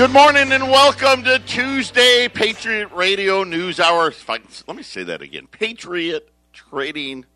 Good 0.00 0.12
morning 0.12 0.50
and 0.50 0.64
welcome 0.64 1.24
to 1.24 1.38
Tuesday 1.40 2.26
Patriot 2.32 2.90
Radio 2.90 3.44
News 3.44 3.78
Hour. 3.78 4.14
Let 4.26 4.74
me 4.74 4.82
say 4.82 5.02
that 5.02 5.20
again. 5.20 5.46
Patriot 5.46 6.30
Trading 6.54 7.26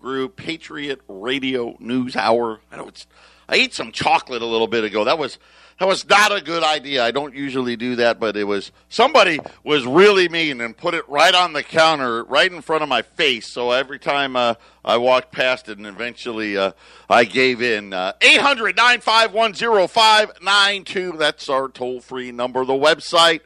Group, 0.00 0.36
Patriot 0.36 1.00
Radio 1.08 1.76
News 1.80 2.14
Hour. 2.14 2.60
I 2.70 2.76
know 2.76 2.86
it's. 2.86 3.08
I 3.50 3.56
ate 3.56 3.74
some 3.74 3.90
chocolate 3.90 4.42
a 4.42 4.46
little 4.46 4.68
bit 4.68 4.84
ago. 4.84 5.02
That 5.02 5.18
was 5.18 5.36
that 5.80 5.88
was 5.88 6.08
not 6.08 6.30
a 6.30 6.40
good 6.40 6.62
idea. 6.62 7.02
I 7.02 7.10
don't 7.10 7.34
usually 7.34 7.74
do 7.74 7.96
that, 7.96 8.20
but 8.20 8.36
it 8.36 8.44
was 8.44 8.70
somebody 8.88 9.40
was 9.64 9.84
really 9.84 10.28
mean 10.28 10.60
and 10.60 10.76
put 10.76 10.94
it 10.94 11.02
right 11.08 11.34
on 11.34 11.52
the 11.52 11.64
counter, 11.64 12.22
right 12.24 12.52
in 12.52 12.60
front 12.60 12.84
of 12.84 12.88
my 12.88 13.02
face. 13.02 13.48
So 13.48 13.72
every 13.72 13.98
time 13.98 14.36
uh, 14.36 14.54
I 14.84 14.98
walked 14.98 15.32
past 15.32 15.68
it, 15.68 15.78
and 15.78 15.86
eventually 15.88 16.56
uh, 16.56 16.70
I 17.08 17.24
gave 17.24 17.60
in. 17.60 17.92
Uh, 17.92 18.12
eight 18.20 18.40
hundred 18.40 18.76
nine 18.76 19.00
five 19.00 19.32
one 19.32 19.52
zero 19.52 19.88
five 19.88 20.30
nine 20.40 20.84
two. 20.84 21.16
That's 21.18 21.48
our 21.48 21.68
toll 21.68 22.00
free 22.00 22.30
number. 22.30 22.64
The 22.64 22.74
website 22.74 23.40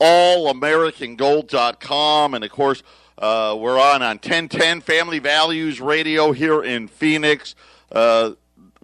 allamericangold.com, 0.00 2.34
and 2.34 2.44
of 2.44 2.50
course. 2.50 2.84
Uh, 3.16 3.54
we're 3.56 3.78
on 3.78 4.02
on 4.02 4.16
1010 4.16 4.80
Family 4.80 5.20
Values 5.20 5.80
Radio 5.80 6.32
here 6.32 6.64
in 6.64 6.88
Phoenix. 6.88 7.54
Uh, 7.92 8.32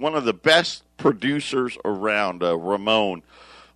one 0.00 0.14
of 0.14 0.24
the 0.24 0.32
best 0.32 0.82
producers 0.96 1.77
around, 1.84 2.42
uh, 2.42 2.56
Ramon, 2.56 3.22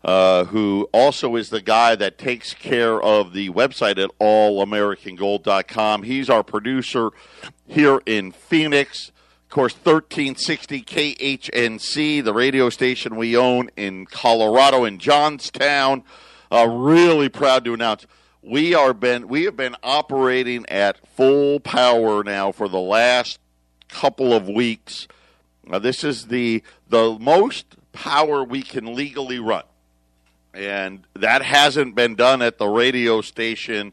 uh, 0.02 0.44
who 0.44 0.88
also 0.92 1.36
is 1.36 1.50
the 1.50 1.60
guy 1.60 1.94
that 1.94 2.18
takes 2.18 2.54
care 2.54 3.00
of 3.00 3.32
the 3.32 3.50
website 3.50 4.02
at 4.02 4.10
allamericangold.com. 4.18 6.02
He's 6.02 6.30
our 6.30 6.42
producer 6.42 7.10
here 7.66 8.00
in 8.06 8.32
Phoenix. 8.32 9.12
Of 9.44 9.50
course, 9.50 9.74
1360 9.74 10.82
KHNC, 10.82 12.24
the 12.24 12.34
radio 12.34 12.70
station 12.70 13.16
we 13.16 13.36
own 13.36 13.70
in 13.76 14.06
Colorado, 14.06 14.84
in 14.84 14.98
Johnstown. 14.98 16.02
Uh, 16.50 16.66
really 16.68 17.28
proud 17.28 17.64
to 17.64 17.74
announce 17.74 18.06
we 18.42 18.74
are 18.74 18.92
been 18.92 19.26
we 19.28 19.44
have 19.44 19.56
been 19.56 19.74
operating 19.82 20.66
at 20.68 21.06
full 21.08 21.60
power 21.60 22.22
now 22.22 22.52
for 22.52 22.68
the 22.68 22.80
last 22.80 23.38
couple 23.88 24.34
of 24.34 24.48
weeks. 24.48 25.08
Now, 25.66 25.78
this 25.78 26.04
is 26.04 26.26
the 26.26 26.62
the 26.88 27.16
most 27.18 27.76
power 27.92 28.44
we 28.44 28.62
can 28.62 28.94
legally 28.94 29.38
run, 29.38 29.64
and 30.52 31.04
that 31.14 31.42
hasn't 31.42 31.94
been 31.94 32.14
done 32.14 32.42
at 32.42 32.58
the 32.58 32.68
radio 32.68 33.20
station 33.20 33.92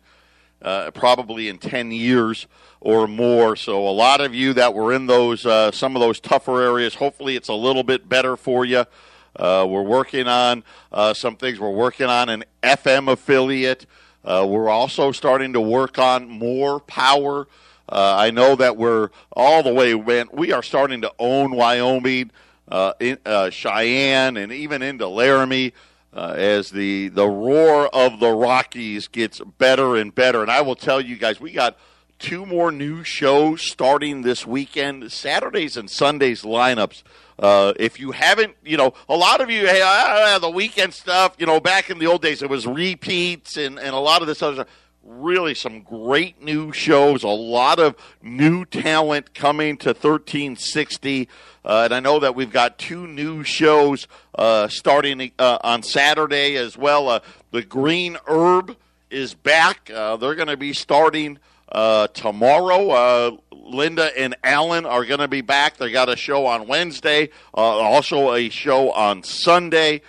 uh, 0.62 0.92
probably 0.92 1.48
in 1.48 1.58
ten 1.58 1.92
years 1.92 2.48
or 2.82 3.08
more. 3.08 3.56
So, 3.56 3.88
a 3.88 3.92
lot 3.92 4.20
of 4.20 4.36
you 4.36 4.54
that 4.54 4.74
were 4.74 4.92
in 4.92 5.08
those 5.08 5.46
uh, 5.46 5.72
some 5.72 5.96
of 5.96 6.02
those 6.02 6.20
tougher 6.20 6.62
areas, 6.62 6.96
hopefully, 6.96 7.36
it's 7.36 7.50
a 7.50 7.54
little 7.54 7.84
bit 7.84 8.10
better 8.10 8.36
for 8.36 8.66
you. 8.66 8.86
Uh, 9.36 9.66
we're 9.68 9.82
working 9.82 10.28
on 10.28 10.64
uh, 10.92 11.14
some 11.14 11.38
things. 11.38 11.60
We're 11.60 11.70
working 11.70 12.08
on 12.08 12.28
an 12.28 12.44
FM 12.62 13.10
affiliate. 13.10 13.86
Uh, 14.26 14.46
we're 14.48 14.70
also 14.70 15.12
starting 15.12 15.54
to 15.54 15.62
work 15.62 15.98
on 15.98 16.28
more 16.28 16.80
power 16.82 17.48
uh, 17.92 18.16
I 18.18 18.32
know 18.32 18.56
that 18.56 18.78
we're 18.78 19.10
all 19.34 19.64
the 19.64 19.74
way, 19.74 19.94
man, 19.94 20.28
we 20.32 20.52
are 20.52 20.64
starting 20.64 21.02
to 21.02 21.12
own 21.20 21.52
Wyoming, 21.52 22.32
uh, 22.68 22.94
in, 23.00 23.18
uh, 23.26 23.50
Cheyenne, 23.50 24.38
and 24.38 24.52
even 24.52 24.82
into 24.82 25.08
Laramie. 25.08 25.74
Uh, 26.14 26.36
as 26.36 26.72
the 26.72 27.08
the 27.08 27.26
roar 27.26 27.88
of 27.96 28.20
the 28.20 28.30
Rockies 28.30 29.08
gets 29.08 29.40
better 29.58 29.96
and 29.96 30.14
better, 30.14 30.42
and 30.42 30.52
I 30.52 30.60
will 30.60 30.76
tell 30.76 31.00
you 31.00 31.16
guys, 31.16 31.40
we 31.40 31.54
got 31.54 31.78
two 32.20 32.46
more 32.46 32.70
new 32.70 33.04
shows 33.04 33.62
starting 33.62 34.22
this 34.22 34.46
weekend. 34.46 35.10
Saturdays 35.12 35.78
and 35.78 35.90
Sundays 35.90 36.44
lineups. 36.44 37.04
Uh, 37.40 37.74
if 37.78 38.00
you 38.00 38.12
haven't, 38.12 38.56
you 38.64 38.78
know, 38.78 38.94
a 39.10 39.16
lot 39.16 39.42
of 39.42 39.50
you, 39.50 39.66
hey, 39.66 39.82
uh, 39.84 40.38
the 40.38 40.50
weekend 40.50 40.94
stuff, 40.94 41.36
you 41.40 41.46
know, 41.46 41.60
back 41.60 41.90
in 41.90 41.98
the 41.98 42.06
old 42.06 42.22
days, 42.22 42.44
it 42.44 42.50
was 42.50 42.68
repeats 42.68 43.58
and, 43.58 43.80
and 43.80 43.96
a 43.96 44.00
lot 44.00 44.22
of 44.22 44.28
this 44.28 44.44
other 44.44 44.56
stuff 44.56 44.68
really 45.04 45.56
some 45.56 45.82
great 45.82 46.42
new 46.42 46.72
shows, 46.72 47.24
a 47.24 47.28
lot 47.28 47.80
of 47.80 47.96
new 48.22 48.66
talent 48.66 49.34
coming 49.34 49.78
to 49.78 49.90
1360. 49.90 51.28
Uh, 51.64 51.82
and 51.86 51.94
I 51.94 52.00
know 52.00 52.20
that 52.20 52.36
we've 52.36 52.52
got 52.52 52.78
two 52.78 53.08
new 53.08 53.44
shows 53.44 54.08
uh, 54.36 54.68
starting 54.68 55.32
uh, 55.40 55.58
on 55.64 55.84
Saturday 55.84 56.56
as 56.56 56.78
well. 56.78 57.10
Uh, 57.10 57.20
the 57.52 57.64
Green 57.64 58.18
Herb 58.28 58.78
is 59.10 59.34
back. 59.34 59.90
Uh, 59.90 60.18
they're 60.18 60.36
going 60.36 60.48
to 60.48 60.58
be 60.58 60.74
starting 60.74 61.40
uh, 61.70 62.08
tomorrow. 62.08 63.40
Linda 63.52 64.12
and 64.18 64.36
Alan 64.44 64.86
are 64.86 65.06
going 65.06 65.20
to 65.20 65.28
be 65.28 65.42
back. 65.42 65.78
They 65.78 65.92
got 65.92 66.10
a 66.10 66.16
show 66.16 66.46
on 66.46 66.68
Wednesday, 66.68 67.30
also 67.54 68.34
a 68.34 68.50
show 68.50 68.92
on 68.92 69.24
Sunday. 69.24 70.02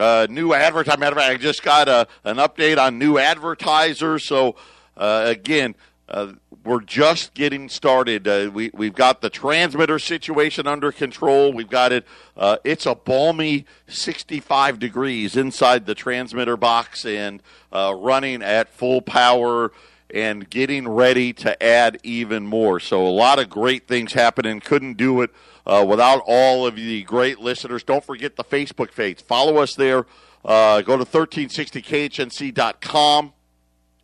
Uh, 0.00 0.26
new 0.30 0.54
advertising. 0.54 1.02
I 1.02 1.36
just 1.36 1.62
got 1.62 1.86
a, 1.86 2.08
an 2.24 2.38
update 2.38 2.78
on 2.78 2.98
new 2.98 3.18
advertisers. 3.18 4.24
So 4.24 4.56
uh, 4.96 5.24
again, 5.26 5.74
uh, 6.08 6.32
we're 6.64 6.80
just 6.80 7.34
getting 7.34 7.68
started. 7.68 8.26
Uh, 8.26 8.50
we 8.50 8.70
we've 8.72 8.94
got 8.94 9.20
the 9.20 9.28
transmitter 9.28 9.98
situation 9.98 10.66
under 10.66 10.90
control. 10.90 11.52
We've 11.52 11.68
got 11.68 11.92
it. 11.92 12.06
Uh, 12.34 12.56
it's 12.64 12.86
a 12.86 12.94
balmy 12.94 13.66
65 13.88 14.78
degrees 14.78 15.36
inside 15.36 15.84
the 15.84 15.94
transmitter 15.94 16.56
box 16.56 17.04
and 17.04 17.42
uh, 17.70 17.94
running 17.94 18.42
at 18.42 18.70
full 18.70 19.02
power 19.02 19.70
and 20.08 20.48
getting 20.48 20.88
ready 20.88 21.34
to 21.34 21.62
add 21.62 21.98
even 22.02 22.46
more. 22.46 22.80
So 22.80 23.06
a 23.06 23.08
lot 23.08 23.38
of 23.38 23.50
great 23.50 23.86
things 23.86 24.14
happening. 24.14 24.60
Couldn't 24.60 24.96
do 24.96 25.20
it 25.20 25.30
uh, 25.66 25.84
without 25.86 26.22
all 26.26 26.66
of 26.66 26.76
the 26.76 27.02
great 27.02 27.40
listeners. 27.40 27.82
Don't 27.82 28.04
forget 28.04 28.36
the 28.36 28.44
Facebook 28.44 28.94
page. 28.94 29.20
Follow 29.22 29.58
us 29.58 29.74
there. 29.74 30.06
Uh, 30.44 30.82
go 30.82 30.96
to 30.96 31.04
1360khnc.com 31.04 33.32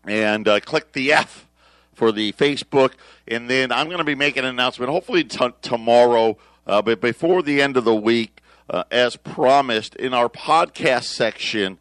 and 0.06 0.48
uh, 0.48 0.60
click 0.60 0.92
the 0.92 1.12
F 1.12 1.46
for 1.94 2.12
the 2.12 2.32
Facebook. 2.32 2.92
And 3.26 3.50
then 3.50 3.72
I'm 3.72 3.86
going 3.86 3.98
to 3.98 4.04
be 4.04 4.14
making 4.14 4.44
an 4.44 4.50
announcement, 4.50 4.92
hopefully 4.92 5.24
t- 5.24 5.48
tomorrow, 5.62 6.36
uh, 6.66 6.82
but 6.82 7.00
before 7.00 7.42
the 7.42 7.62
end 7.62 7.76
of 7.76 7.84
the 7.84 7.94
week, 7.94 8.40
uh, 8.68 8.82
as 8.90 9.14
promised, 9.16 9.94
in 9.96 10.12
our 10.12 10.28
podcast 10.28 11.04
section, 11.04 11.78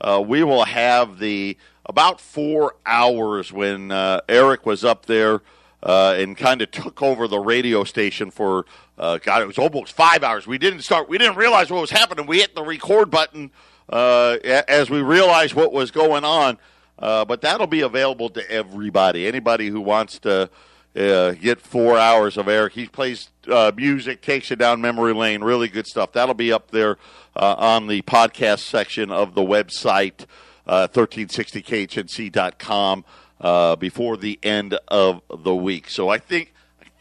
uh, 0.00 0.24
we 0.26 0.42
will 0.42 0.64
have 0.64 1.18
the 1.18 1.56
about 1.84 2.20
four 2.20 2.74
hours 2.86 3.52
when 3.52 3.92
Eric 4.28 4.64
was 4.66 4.84
up 4.84 5.06
there. 5.06 5.40
Uh, 5.84 6.14
and 6.16 6.36
kind 6.36 6.62
of 6.62 6.70
took 6.70 7.02
over 7.02 7.26
the 7.26 7.40
radio 7.40 7.82
station 7.82 8.30
for 8.30 8.64
uh, 8.98 9.18
God, 9.18 9.42
it 9.42 9.46
was 9.46 9.58
almost 9.58 9.94
five 9.94 10.22
hours. 10.22 10.46
We 10.46 10.58
didn't 10.58 10.82
start. 10.82 11.08
We 11.08 11.18
didn't 11.18 11.36
realize 11.36 11.70
what 11.70 11.80
was 11.80 11.90
happening. 11.90 12.26
We 12.26 12.40
hit 12.40 12.54
the 12.54 12.62
record 12.62 13.10
button 13.10 13.50
uh, 13.88 14.36
as 14.44 14.90
we 14.90 15.00
realized 15.00 15.54
what 15.54 15.72
was 15.72 15.90
going 15.90 16.24
on. 16.24 16.58
Uh, 16.98 17.24
but 17.24 17.40
that'll 17.40 17.66
be 17.66 17.80
available 17.80 18.28
to 18.30 18.48
everybody. 18.50 19.26
Anybody 19.26 19.68
who 19.68 19.80
wants 19.80 20.18
to 20.20 20.50
uh, 20.94 21.32
get 21.32 21.60
four 21.60 21.98
hours 21.98 22.36
of 22.36 22.46
Eric. 22.48 22.74
He 22.74 22.86
plays 22.86 23.30
uh, 23.48 23.72
music, 23.74 24.22
takes 24.22 24.50
you 24.50 24.56
down 24.56 24.80
memory 24.80 25.14
lane. 25.14 25.42
Really 25.42 25.68
good 25.68 25.86
stuff. 25.86 26.12
That'll 26.12 26.34
be 26.34 26.52
up 26.52 26.70
there 26.70 26.98
uh, 27.34 27.54
on 27.58 27.88
the 27.88 28.02
podcast 28.02 28.60
section 28.60 29.10
of 29.10 29.34
the 29.34 29.40
website, 29.40 30.26
1360khnc.com, 30.68 33.04
before 33.78 34.16
the 34.16 34.38
end 34.42 34.78
of 34.88 35.22
the 35.36 35.54
week. 35.54 35.88
So 35.88 36.08
I 36.08 36.18
think 36.18 36.52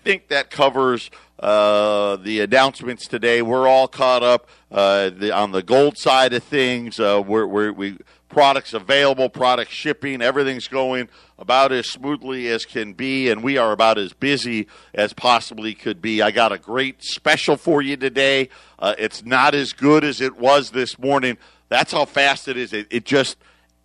think 0.04 0.30
that 0.30 0.50
covers 0.50 1.10
uh, 1.40 2.18
the 2.18 2.42
announcements 2.42 3.08
today. 3.08 3.42
We're 3.42 3.68
all 3.68 3.88
caught 3.88 4.24
up 4.24 4.48
uh, 4.72 5.10
the, 5.10 5.32
on 5.32 5.52
the 5.52 5.64
gold 5.64 5.98
side 5.98 6.34
of 6.34 6.44
things. 6.44 7.00
Uh, 7.00 7.22
we're, 7.26 7.46
we're, 7.46 7.72
we 7.72 7.98
products 8.30 8.74
available, 8.74 9.30
product 9.30 9.72
shipping, 9.72 10.22
everything's 10.22 10.68
going 10.68 11.10
about 11.38 11.72
as 11.72 11.90
smoothly 11.90 12.48
as 12.48 12.64
can 12.64 12.94
be, 12.94 13.30
and 13.30 13.44
we 13.44 13.58
are 13.58 13.72
about 13.72 13.98
as 13.98 14.14
busy 14.14 14.68
as 14.94 15.12
possibly 15.12 15.74
could 15.74 16.02
be. 16.02 16.22
I 16.22 16.32
got 16.32 16.52
a 16.52 16.58
great 16.58 17.04
special 17.04 17.58
for 17.58 17.82
you 17.82 17.98
today. 17.98 18.50
Uh, 18.80 18.96
it's 18.98 19.26
not 19.26 19.54
as 19.54 19.74
good 19.74 20.04
as 20.04 20.22
it 20.22 20.38
was 20.38 20.72
this 20.72 20.98
morning. 20.98 21.38
That's 21.68 21.92
how 21.92 22.06
fast 22.06 22.48
it 22.48 22.58
is. 22.58 22.74
It, 22.74 22.88
it 22.90 23.06
just 23.06 23.38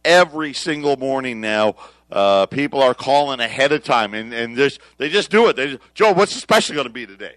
every 0.05 0.53
single 0.53 0.97
morning 0.97 1.41
now. 1.41 1.75
Uh, 2.11 2.47
people 2.47 2.81
are 2.81 2.95
calling 2.95 3.41
ahead 3.41 3.73
of 3.73 3.83
time, 3.83 4.15
and, 4.15 4.33
and 4.33 4.57
just, 4.57 4.81
they 4.99 5.09
just 5.09 5.31
do 5.31 5.49
it. 5.49 5.57
They 5.57 5.73
just, 5.73 5.83
Joe, 5.95 6.13
what's 6.13 6.35
the 6.35 6.41
special 6.41 6.75
going 6.75 6.87
to 6.87 6.93
be 6.93 7.07
today? 7.07 7.37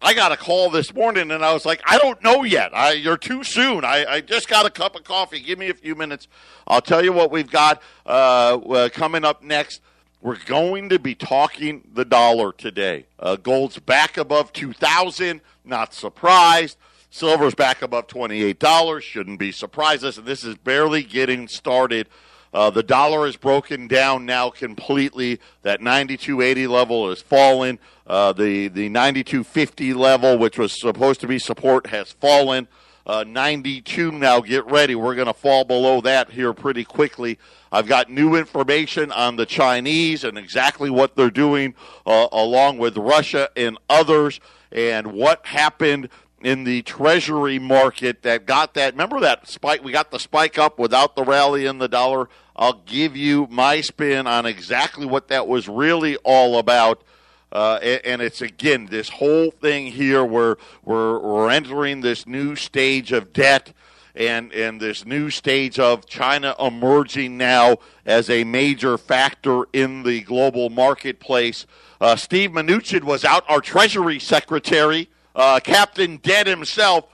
I 0.00 0.14
got 0.14 0.30
a 0.30 0.36
call 0.36 0.70
this 0.70 0.94
morning 0.94 1.32
and 1.32 1.44
I 1.44 1.52
was 1.52 1.66
like, 1.66 1.82
I 1.84 1.98
don't 1.98 2.22
know 2.22 2.44
yet. 2.44 2.70
I, 2.72 2.92
you're 2.92 3.16
too 3.16 3.42
soon. 3.42 3.84
I, 3.84 4.04
I, 4.08 4.20
just 4.20 4.48
got 4.48 4.64
a 4.64 4.70
cup 4.70 4.94
of 4.94 5.02
coffee. 5.02 5.40
Give 5.40 5.58
me 5.58 5.70
a 5.70 5.74
few 5.74 5.96
minutes. 5.96 6.28
I'll 6.68 6.80
tell 6.80 7.02
you 7.02 7.12
what 7.12 7.32
we've 7.32 7.50
got 7.50 7.82
uh, 8.06 8.58
uh, 8.58 8.88
coming 8.90 9.24
up 9.24 9.42
next. 9.42 9.80
We're 10.20 10.38
going 10.46 10.88
to 10.90 11.00
be 11.00 11.16
talking 11.16 11.82
the 11.92 12.04
dollar 12.04 12.52
today. 12.52 13.06
Uh, 13.18 13.36
gold's 13.36 13.80
back 13.80 14.16
above 14.16 14.52
2000 14.52 15.40
Not 15.64 15.94
surprised. 15.94 16.76
Silver's 17.10 17.54
back 17.54 17.82
above 17.82 18.06
$28. 18.06 19.02
Shouldn't 19.02 19.38
be 19.40 19.50
surprises. 19.50 20.18
And 20.18 20.26
this 20.26 20.44
is 20.44 20.56
barely 20.56 21.02
getting 21.02 21.48
started. 21.48 22.08
Uh, 22.54 22.70
the 22.70 22.82
dollar 22.82 23.26
is 23.26 23.36
broken 23.36 23.86
down 23.88 24.24
now 24.26 24.50
completely. 24.50 25.38
That 25.62 25.80
92.80 25.80 26.68
level 26.68 27.08
has 27.10 27.20
fallen. 27.20 27.78
Uh, 28.06 28.32
the 28.32 28.68
the 28.68 28.88
92.50 28.88 29.94
level, 29.94 30.38
which 30.38 30.58
was 30.58 30.78
supposed 30.80 31.20
to 31.20 31.26
be 31.26 31.38
support, 31.38 31.88
has 31.88 32.12
fallen. 32.12 32.66
uh, 33.08 33.24
92 33.26 34.12
now. 34.12 34.40
Get 34.40 34.66
ready. 34.66 34.94
We're 34.94 35.14
going 35.14 35.26
to 35.26 35.34
fall 35.34 35.64
below 35.64 36.00
that 36.02 36.30
here 36.30 36.52
pretty 36.52 36.84
quickly. 36.84 37.38
I've 37.72 37.86
got 37.86 38.10
new 38.10 38.34
information 38.36 39.10
on 39.12 39.36
the 39.36 39.46
Chinese 39.46 40.24
and 40.24 40.38
exactly 40.38 40.90
what 40.90 41.16
they're 41.16 41.30
doing 41.30 41.74
uh, 42.06 42.28
along 42.32 42.78
with 42.78 42.96
Russia 42.96 43.48
and 43.56 43.78
others 43.88 44.40
and 44.70 45.08
what 45.12 45.44
happened 45.46 46.10
in 46.40 46.64
the 46.64 46.82
treasury 46.82 47.58
market 47.58 48.22
that 48.22 48.46
got 48.46 48.74
that. 48.74 48.94
Remember 48.94 49.20
that 49.20 49.48
spike? 49.48 49.82
We 49.82 49.92
got 49.92 50.10
the 50.10 50.18
spike 50.18 50.58
up 50.58 50.78
without 50.78 51.16
the 51.16 51.24
rally 51.24 51.66
in 51.66 51.78
the 51.78 51.88
dollar. 51.88 52.28
I'll 52.54 52.82
give 52.86 53.16
you 53.16 53.46
my 53.50 53.80
spin 53.80 54.26
on 54.26 54.46
exactly 54.46 55.06
what 55.06 55.28
that 55.28 55.46
was 55.46 55.68
really 55.68 56.16
all 56.18 56.58
about. 56.58 57.02
Uh, 57.50 57.78
and, 58.04 58.20
it's 58.20 58.42
again 58.42 58.86
this 58.90 59.08
whole 59.08 59.50
thing 59.50 59.86
here 59.86 60.22
where 60.22 60.58
we're, 60.84 61.18
we're 61.18 61.48
entering 61.48 62.02
this 62.02 62.26
new 62.26 62.54
stage 62.54 63.10
of 63.10 63.32
debt 63.32 63.72
and, 64.14 64.52
and 64.52 64.80
this 64.80 65.06
new 65.06 65.30
stage 65.30 65.78
of 65.78 66.04
China 66.04 66.54
emerging 66.60 67.38
now 67.38 67.78
as 68.04 68.28
a 68.28 68.44
major 68.44 68.98
factor 68.98 69.64
in 69.72 70.02
the 70.02 70.20
global 70.22 70.68
marketplace. 70.68 71.66
Uh, 72.02 72.16
Steve 72.16 72.50
Mnuchin 72.50 73.04
was 73.04 73.24
out, 73.24 73.44
our 73.48 73.60
Treasury 73.60 74.18
Secretary, 74.18 75.08
uh, 75.38 75.60
Captain 75.60 76.16
Dead 76.18 76.48
himself, 76.48 77.06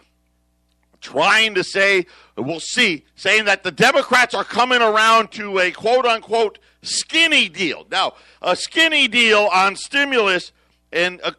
trying 1.00 1.55
to 1.55 1.62
say, 1.62 2.06
we'll 2.37 2.59
see, 2.59 3.05
saying 3.15 3.44
that 3.44 3.62
the 3.62 3.71
Democrats 3.71 4.35
are 4.35 4.44
coming 4.44 4.81
around 4.81 5.31
to 5.32 5.59
a 5.59 5.71
quote 5.71 6.06
unquote 6.06 6.59
skinny 6.82 7.50
deal. 7.50 7.87
Now, 7.91 8.15
a 8.41 8.56
skinny 8.56 9.09
deal 9.09 9.50
on 9.53 9.76
stimulus 9.76 10.53
and 10.91 11.21
a, 11.21 11.37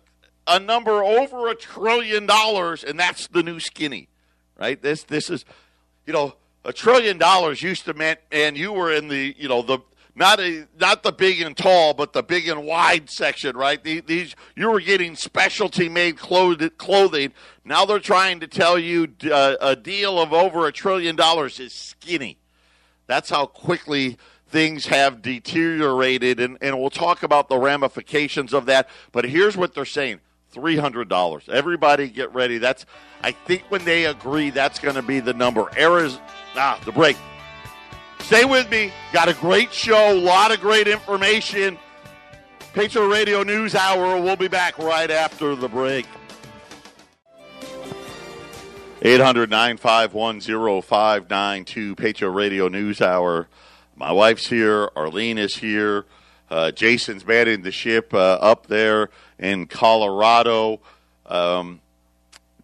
a 0.48 0.60
number 0.60 1.04
over 1.04 1.50
a 1.50 1.56
trillion 1.56 2.28
dollars, 2.28 2.84
and 2.84 3.00
that's 3.00 3.28
the 3.28 3.42
new 3.42 3.60
skinny, 3.60 4.08
right? 4.58 4.80
This 4.80 5.04
this 5.04 5.32
is, 5.32 5.44
you 6.06 6.14
know, 6.14 6.36
a 6.64 6.72
trillion 6.72 7.18
dollars 7.18 7.64
used 7.64 7.86
to 7.86 7.96
mean, 7.96 8.18
and 8.32 8.56
you 8.56 8.72
were 8.72 8.94
in 8.94 9.08
the, 9.08 9.36
you 9.40 9.48
know, 9.48 9.64
the 9.64 9.80
not 10.16 10.40
a 10.40 10.68
not 10.80 11.04
the 11.04 11.12
big 11.12 11.42
and 11.42 11.56
tall, 11.56 11.94
but 11.94 12.14
the 12.14 12.24
big 12.24 12.48
and 12.48 12.66
wide 12.66 13.10
section, 13.10 13.58
right? 13.58 13.84
These 13.84 14.36
you 14.56 14.72
were 14.72 14.80
getting 14.80 15.16
specialty 15.16 15.90
made 15.90 16.18
clothing. 16.18 17.34
Now 17.64 17.86
they're 17.86 18.00
trying 18.00 18.40
to 18.40 18.48
tell 18.48 18.80
you 18.80 19.10
uh, 19.32 19.56
a 19.60 19.76
deal 19.76 20.20
of 20.20 20.32
over 20.34 20.68
a 20.68 20.72
trillion 20.72 21.16
dollars 21.16 21.60
is 21.60 21.74
skinny. 21.74 22.38
That's 23.08 23.30
how 23.30 23.46
quickly 23.46 24.18
things 24.48 24.86
have 24.88 25.22
deteriorated, 25.22 26.40
and, 26.40 26.58
and 26.62 26.80
we'll 26.80 26.90
talk 26.90 27.24
about 27.24 27.50
the 27.50 27.58
ramifications 27.58 28.54
of 28.54 28.68
that. 28.68 28.88
But 29.12 29.26
here's 29.26 29.58
what 29.58 29.74
they're 29.74 29.86
saying 29.86 30.22
$300. 30.54 31.50
Everybody 31.50 32.08
get 32.08 32.34
ready. 32.34 32.58
That's, 32.58 32.86
I 33.22 33.32
think 33.32 33.64
when 33.70 33.84
they 33.84 34.06
agree, 34.06 34.52
that's 34.52 34.80
going 34.80 34.96
to 34.96 35.02
be 35.02 35.20
the 35.20 35.34
number. 35.34 35.70
Errors, 35.76 36.20
ah, 36.56 36.80
the 36.86 36.92
break. 36.92 37.18
Stay 38.26 38.44
with 38.44 38.68
me. 38.72 38.92
Got 39.14 39.30
a 39.30 39.36
great 39.36 39.72
show, 39.72 40.12
a 40.12 40.18
lot 40.20 40.52
of 40.52 40.60
great 40.60 40.88
information. 40.88 41.78
Patriot 42.74 43.08
Radio 43.08 43.44
News 43.44 43.76
Hour. 43.76 44.20
We'll 44.20 44.36
be 44.36 44.48
back 44.48 44.80
right 44.80 45.12
after 45.12 45.56
the 45.56 45.70
break. 45.70 46.08
800 49.04 49.52
951 49.52 50.42
0592 50.42 51.96
Patriot 51.96 52.32
Radio 52.32 52.68
News 52.68 53.00
Hour. 53.00 53.48
My 53.96 54.12
wife's 54.12 54.48
here. 54.48 54.90
Arlene 54.96 55.38
is 55.38 55.58
here. 55.58 56.06
Uh, 56.50 56.72
Jason's 56.72 57.28
manning 57.28 57.62
the 57.62 57.72
ship 57.72 58.12
uh, 58.12 58.40
up 58.42 58.66
there 58.66 59.12
in 59.38 59.68
Colorado. 59.68 60.80
Um, 61.28 61.80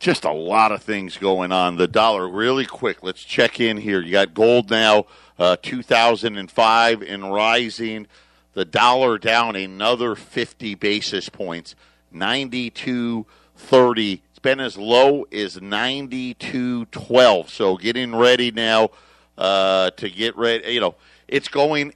just 0.01 0.25
a 0.25 0.33
lot 0.33 0.71
of 0.71 0.81
things 0.81 1.17
going 1.17 1.51
on. 1.51 1.77
The 1.77 1.87
dollar, 1.87 2.27
really 2.27 2.65
quick. 2.65 3.03
Let's 3.03 3.23
check 3.23 3.59
in 3.59 3.77
here. 3.77 4.01
You 4.01 4.11
got 4.11 4.33
gold 4.33 4.71
now, 4.71 5.05
uh, 5.41 5.57
2005 5.63 7.01
and 7.01 7.33
rising. 7.33 8.05
The 8.53 8.63
dollar 8.63 9.17
down 9.17 9.55
another 9.55 10.13
50 10.13 10.75
basis 10.75 11.29
points, 11.29 11.73
92.30. 12.13 14.21
It's 14.29 14.39
been 14.39 14.59
as 14.59 14.77
low 14.77 15.23
as 15.31 15.57
92.12. 15.57 17.49
So 17.49 17.77
getting 17.77 18.15
ready 18.15 18.51
now 18.51 18.91
uh, 19.35 19.89
to 19.91 20.09
get 20.11 20.37
ready. 20.37 20.73
You 20.73 20.81
know, 20.81 20.93
it's 21.27 21.47
going 21.47 21.95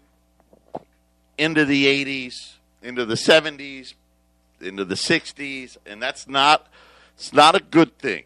into 1.37 1.65
the 1.65 1.85
80s, 1.85 2.53
into 2.81 3.05
the 3.05 3.13
70s, 3.13 3.93
into 4.59 4.85
the 4.85 4.95
60s, 4.95 5.77
and 5.85 6.01
that's 6.01 6.27
not 6.27 6.65
it's 7.15 7.31
not 7.31 7.53
a 7.53 7.59
good 7.59 7.95
thing. 7.99 8.23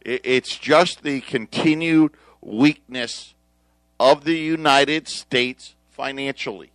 It's 0.00 0.56
just 0.56 1.02
the 1.02 1.20
continued 1.20 2.12
weakness 2.40 3.34
of 4.00 4.24
the 4.24 4.36
United 4.36 5.08
States 5.08 5.74
financially. 5.90 6.70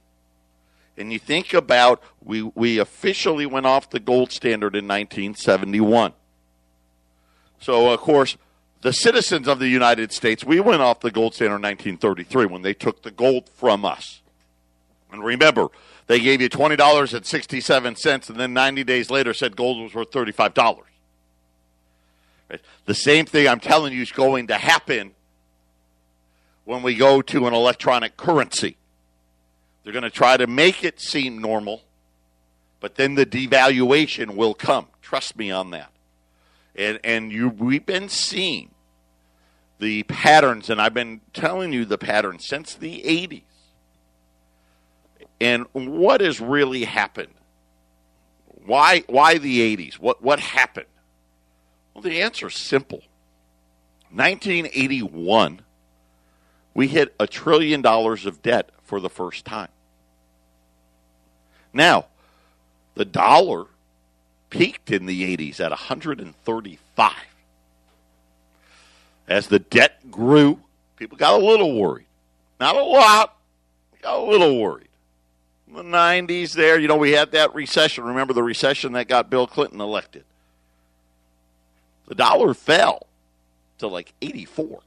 And 0.97 1.11
you 1.11 1.19
think 1.19 1.53
about 1.53 2.01
we 2.23 2.43
we 2.43 2.77
officially 2.77 3.45
went 3.45 3.65
off 3.65 3.89
the 3.89 3.99
gold 3.99 4.31
standard 4.31 4.75
in 4.75 4.87
1971. 4.87 6.13
So 7.59 7.91
of 7.91 7.99
course 7.99 8.37
the 8.83 8.93
citizens 8.93 9.47
of 9.47 9.59
the 9.59 9.69
United 9.69 10.11
States, 10.11 10.43
we 10.43 10.59
went 10.59 10.81
off 10.81 10.99
the 10.99 11.09
gold 11.09 11.33
standard 11.33 11.55
in 11.55 11.61
1933 11.61 12.45
when 12.47 12.61
they 12.63 12.73
took 12.73 13.01
the 13.01 13.11
gold 13.11 13.47
from 13.49 13.85
us. 13.85 14.21
And 15.09 15.23
remember, 15.23 15.69
they 16.07 16.19
gave 16.19 16.41
you 16.41 16.49
$20.67 16.49 18.29
and 18.29 18.39
then 18.39 18.53
90 18.53 18.83
days 18.83 19.09
later 19.09 19.33
said 19.33 19.55
gold 19.55 19.81
was 19.81 19.93
worth 19.93 20.11
$35. 20.11 20.81
Right? 22.49 22.59
The 22.85 22.93
same 22.93 23.25
thing 23.25 23.47
I'm 23.47 23.61
telling 23.61 23.93
you 23.93 24.01
is 24.01 24.11
going 24.11 24.47
to 24.47 24.57
happen 24.57 25.13
when 26.65 26.81
we 26.81 26.95
go 26.95 27.21
to 27.21 27.47
an 27.47 27.53
electronic 27.53 28.17
currency. 28.17 28.77
They're 29.83 29.93
going 29.93 30.03
to 30.03 30.09
try 30.09 30.37
to 30.37 30.47
make 30.47 30.83
it 30.83 30.99
seem 30.99 31.39
normal, 31.39 31.81
but 32.79 32.95
then 32.95 33.15
the 33.15 33.25
devaluation 33.25 34.35
will 34.35 34.53
come. 34.53 34.87
Trust 35.01 35.37
me 35.37 35.51
on 35.51 35.71
that. 35.71 35.91
And, 36.75 36.99
and 37.03 37.31
you, 37.31 37.49
we've 37.49 37.85
been 37.85 38.09
seeing 38.09 38.71
the 39.79 40.03
patterns, 40.03 40.69
and 40.69 40.81
I've 40.81 40.93
been 40.93 41.21
telling 41.33 41.73
you 41.73 41.85
the 41.85 41.97
patterns 41.97 42.47
since 42.47 42.73
the 42.73 43.01
80s. 43.01 43.43
And 45.41 45.65
what 45.73 46.21
has 46.21 46.39
really 46.39 46.85
happened? 46.85 47.33
Why, 48.65 49.03
why 49.07 49.37
the 49.37 49.75
80s? 49.75 49.95
What, 49.95 50.23
what 50.23 50.39
happened? 50.39 50.87
Well, 51.93 52.01
the 52.01 52.21
answer 52.21 52.47
is 52.47 52.55
simple. 52.55 53.03
1981, 54.11 55.61
we 56.73 56.87
hit 56.87 57.13
a 57.19 57.27
trillion 57.27 57.81
dollars 57.81 58.25
of 58.25 58.41
debt 58.41 58.69
for 58.83 58.99
the 58.99 59.09
first 59.09 59.45
time. 59.45 59.69
Now, 61.73 62.05
the 62.95 63.05
dollar 63.05 63.65
peaked 64.49 64.91
in 64.91 65.05
the 65.05 65.35
80s 65.35 65.59
at 65.59 65.71
135. 65.71 67.13
As 69.27 69.47
the 69.47 69.59
debt 69.59 70.11
grew, 70.11 70.59
people 70.97 71.17
got 71.17 71.39
a 71.39 71.43
little 71.43 71.79
worried. 71.79 72.05
Not 72.59 72.75
a 72.75 72.83
lot, 72.83 73.35
got 74.01 74.19
a 74.19 74.23
little 74.23 74.59
worried. 74.61 74.89
In 75.67 75.73
the 75.73 75.83
90s, 75.83 76.53
there, 76.53 76.79
you 76.79 76.87
know, 76.87 76.97
we 76.97 77.11
had 77.11 77.31
that 77.31 77.55
recession. 77.55 78.03
Remember 78.03 78.33
the 78.33 78.43
recession 78.43 78.93
that 78.93 79.07
got 79.07 79.29
Bill 79.29 79.47
Clinton 79.47 79.81
elected? 79.81 80.23
The 82.07 82.15
dollar 82.15 82.53
fell 82.53 83.07
to 83.79 83.87
like 83.87 84.13
84. 84.21 84.81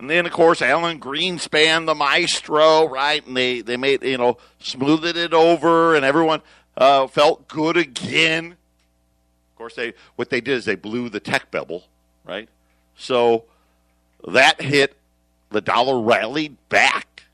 And 0.00 0.08
then, 0.08 0.24
of 0.24 0.32
course, 0.32 0.62
Alan 0.62 0.98
Greenspan, 0.98 1.84
the 1.84 1.94
maestro, 1.94 2.88
right? 2.88 3.24
And 3.26 3.36
they, 3.36 3.60
they 3.60 3.76
made, 3.76 4.02
you 4.02 4.16
know, 4.16 4.38
smoothed 4.58 5.14
it 5.14 5.34
over, 5.34 5.94
and 5.94 6.06
everyone 6.06 6.40
uh, 6.74 7.06
felt 7.06 7.46
good 7.48 7.76
again. 7.76 8.52
Of 8.52 9.58
course, 9.58 9.74
they 9.74 9.92
what 10.16 10.30
they 10.30 10.40
did 10.40 10.54
is 10.54 10.64
they 10.64 10.74
blew 10.74 11.10
the 11.10 11.20
tech 11.20 11.50
bubble, 11.50 11.84
right? 12.24 12.48
So 12.96 13.44
that 14.26 14.62
hit 14.62 14.96
the 15.50 15.60
dollar 15.60 16.00
rallied 16.00 16.56
back 16.70 17.24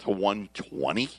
to 0.00 0.10
120. 0.10 1.04
Of 1.04 1.10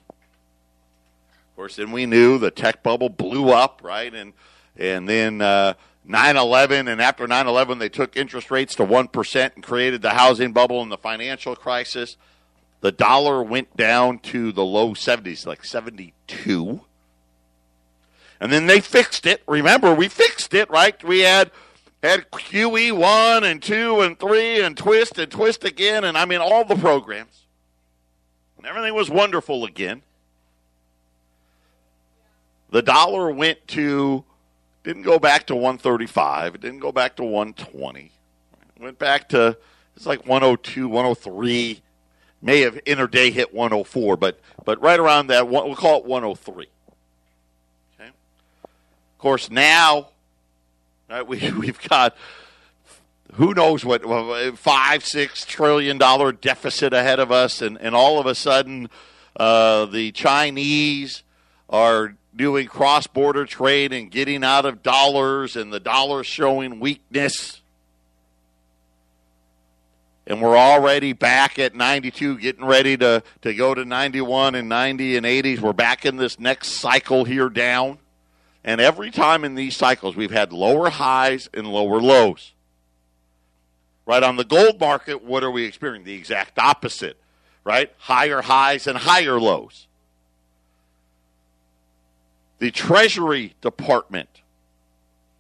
course, 1.56 1.78
then 1.78 1.94
we 1.94 2.08
knew 2.08 2.38
the 2.38 2.52
tech 2.52 2.84
bubble 2.84 3.08
blew 3.08 3.52
up, 3.52 3.80
right? 3.86 4.14
And 4.14 4.34
and 4.76 5.08
then 5.08 5.40
uh, 5.40 5.76
9/11, 6.08 6.92
and 6.92 7.02
after 7.02 7.28
9/11, 7.28 7.80
they 7.80 7.90
took 7.90 8.18
interest 8.18 8.50
rates 8.52 8.76
to 8.76 8.84
one 8.84 9.08
percent 9.08 9.56
and 9.56 9.64
created 9.64 10.02
the 10.02 10.12
housing 10.12 10.54
bubble 10.54 10.82
and 10.82 10.92
the 10.92 10.98
financial 10.98 11.56
crisis. 11.56 12.18
The 12.82 12.92
dollar 12.92 13.44
went 13.44 13.76
down 13.76 14.20
to 14.20 14.52
the 14.52 14.64
low 14.64 14.94
70s, 14.94 15.46
like 15.46 15.66
72. 15.66 16.82
And 18.40 18.54
then 18.54 18.68
they 18.68 18.80
fixed 18.80 19.26
it. 19.26 19.44
Remember, 19.48 19.94
we 19.94 20.08
fixed 20.08 20.54
it, 20.54 20.70
right? 20.70 21.04
We 21.04 21.20
had 21.20 21.52
had 22.02 22.32
QE 22.32 22.94
one 22.94 23.44
and 23.44 23.62
two 23.62 24.00
and 24.00 24.18
three 24.18 24.62
and 24.62 24.78
twist 24.78 25.20
and 25.20 25.30
twist 25.30 25.66
again, 25.66 26.06
and 26.06 26.18
I 26.18 26.24
mean 26.26 26.40
all 26.40 26.64
the 26.64 26.76
programs. 26.76 27.44
And 28.58 28.66
everything 28.66 28.94
was 28.94 29.10
wonderful 29.10 29.66
again. 29.66 30.02
The 32.72 32.82
dollar 32.82 33.32
went 33.32 33.68
to 33.70 34.24
didn't 34.84 35.04
go 35.04 35.20
back 35.20 35.48
to 35.48 35.56
135. 35.56 36.56
It 36.56 36.62
didn't 36.62 36.80
go 36.80 36.92
back 36.92 37.16
to 37.18 37.24
120. 37.24 38.12
Went 38.80 38.98
back 38.98 39.30
to 39.30 39.58
it's 39.96 40.06
like 40.06 40.26
102, 40.26 40.88
103. 40.88 41.82
May 42.42 42.62
have 42.62 42.78
interday 42.86 43.32
hit 43.32 43.54
104, 43.54 44.16
but 44.16 44.40
but 44.64 44.82
right 44.82 45.00
around 45.00 45.28
that, 45.28 45.50
we'll 45.50 45.76
call 45.76 46.00
it 46.00 46.06
103. 46.06 46.68
Okay. 48.00 48.08
Of 48.08 49.18
course, 49.18 49.50
now 49.50 50.10
right, 51.10 51.28
we 51.28 51.52
we've 51.58 51.82
got 51.90 52.16
who 53.34 53.54
knows 53.54 53.84
what 53.84 54.04
five 54.58 55.06
six 55.06 55.46
trillion 55.46 55.98
dollar 55.98 56.32
deficit 56.32 56.94
ahead 56.94 57.20
of 57.20 57.32
us, 57.32 57.62
and 57.62 57.78
and 57.82 57.94
all 57.94 58.20
of 58.20 58.26
a 58.26 58.36
sudden, 58.36 58.90
uh, 59.36 59.86
the 59.86 60.12
Chinese 60.14 61.24
are 61.70 62.16
doing 62.36 62.68
cross 62.68 63.08
border 63.08 63.46
trade 63.46 63.94
and 63.94 64.10
getting 64.12 64.44
out 64.44 64.66
of 64.66 64.82
dollars, 64.82 65.56
and 65.56 65.72
the 65.72 65.80
dollar 65.80 66.24
showing 66.24 66.80
weakness. 66.80 67.62
And 70.26 70.42
we're 70.42 70.58
already 70.58 71.14
back 71.14 71.58
at 71.58 71.74
92, 71.74 72.38
getting 72.38 72.66
ready 72.66 72.96
to, 72.98 73.24
to 73.42 73.54
go 73.54 73.74
to 73.74 73.84
91 73.84 74.56
and 74.56 74.70
90 74.70 75.18
and 75.18 75.26
80s. 75.26 75.60
We're 75.60 75.74
back 75.74 76.06
in 76.06 76.18
this 76.18 76.40
next 76.40 76.68
cycle 76.68 77.26
here 77.26 77.50
down. 77.50 77.98
And 78.64 78.80
every 78.80 79.10
time 79.10 79.44
in 79.44 79.56
these 79.56 79.76
cycles, 79.76 80.16
we've 80.16 80.32
had 80.32 80.54
lower 80.54 80.90
highs 80.90 81.50
and 81.54 81.66
lower 81.68 82.00
lows. 82.00 82.54
Right 84.06 84.22
on 84.22 84.36
the 84.36 84.44
gold 84.44 84.80
market, 84.80 85.24
what 85.24 85.44
are 85.44 85.52
we 85.52 85.66
experiencing? 85.66 86.06
The 86.06 86.14
exact 86.14 86.60
opposite, 86.60 87.18
right? 87.64 87.92
Higher 87.98 88.42
highs 88.42 88.86
and 88.86 88.98
higher 88.98 89.40
lows 89.40 89.88
the 92.60 92.72
Treasury 92.72 93.56
Department 93.62 94.42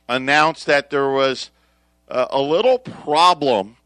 announced 0.08 0.66
that 0.66 0.90
there 0.90 1.10
was 1.10 1.52
uh, 2.10 2.28
a 2.32 2.42
little 2.42 2.80
problem 2.80 3.78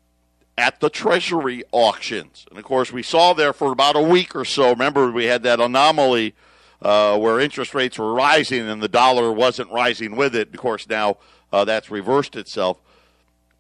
at 0.58 0.80
the 0.80 0.90
Treasury 0.90 1.64
auctions. 1.72 2.46
And 2.50 2.60
of 2.60 2.64
course, 2.64 2.92
we 2.92 3.04
saw 3.04 3.34
there 3.34 3.54
for 3.54 3.72
about 3.72 3.96
a 3.96 4.02
week 4.02 4.36
or 4.36 4.46
so. 4.46 4.70
Remember, 4.70 5.12
we 5.12 5.26
had 5.26 5.44
that 5.44 5.60
anomaly 5.60 6.36
uh, 6.82 7.18
where 7.18 7.40
interest 7.40 7.74
rates 7.74 7.98
were 7.98 8.14
rising 8.14 8.68
and 8.70 8.82
the 8.82 8.88
dollar 8.88 9.32
wasn't 9.32 9.72
rising 9.72 10.16
with 10.16 10.36
it. 10.36 10.54
Of 10.54 10.60
course, 10.60 10.88
now 10.88 11.18
uh, 11.52 11.66
that's 11.66 11.90
reversed 11.90 12.36
itself. 12.36 12.80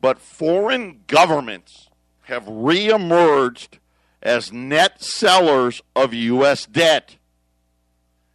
But 0.01 0.19
foreign 0.19 1.01
governments 1.07 1.89
have 2.23 2.43
reemerged 2.45 3.79
as 4.21 4.53
net 4.53 5.01
sellers 5.01 5.81
of 5.95 6.13
U.S. 6.13 6.65
debt. 6.65 7.17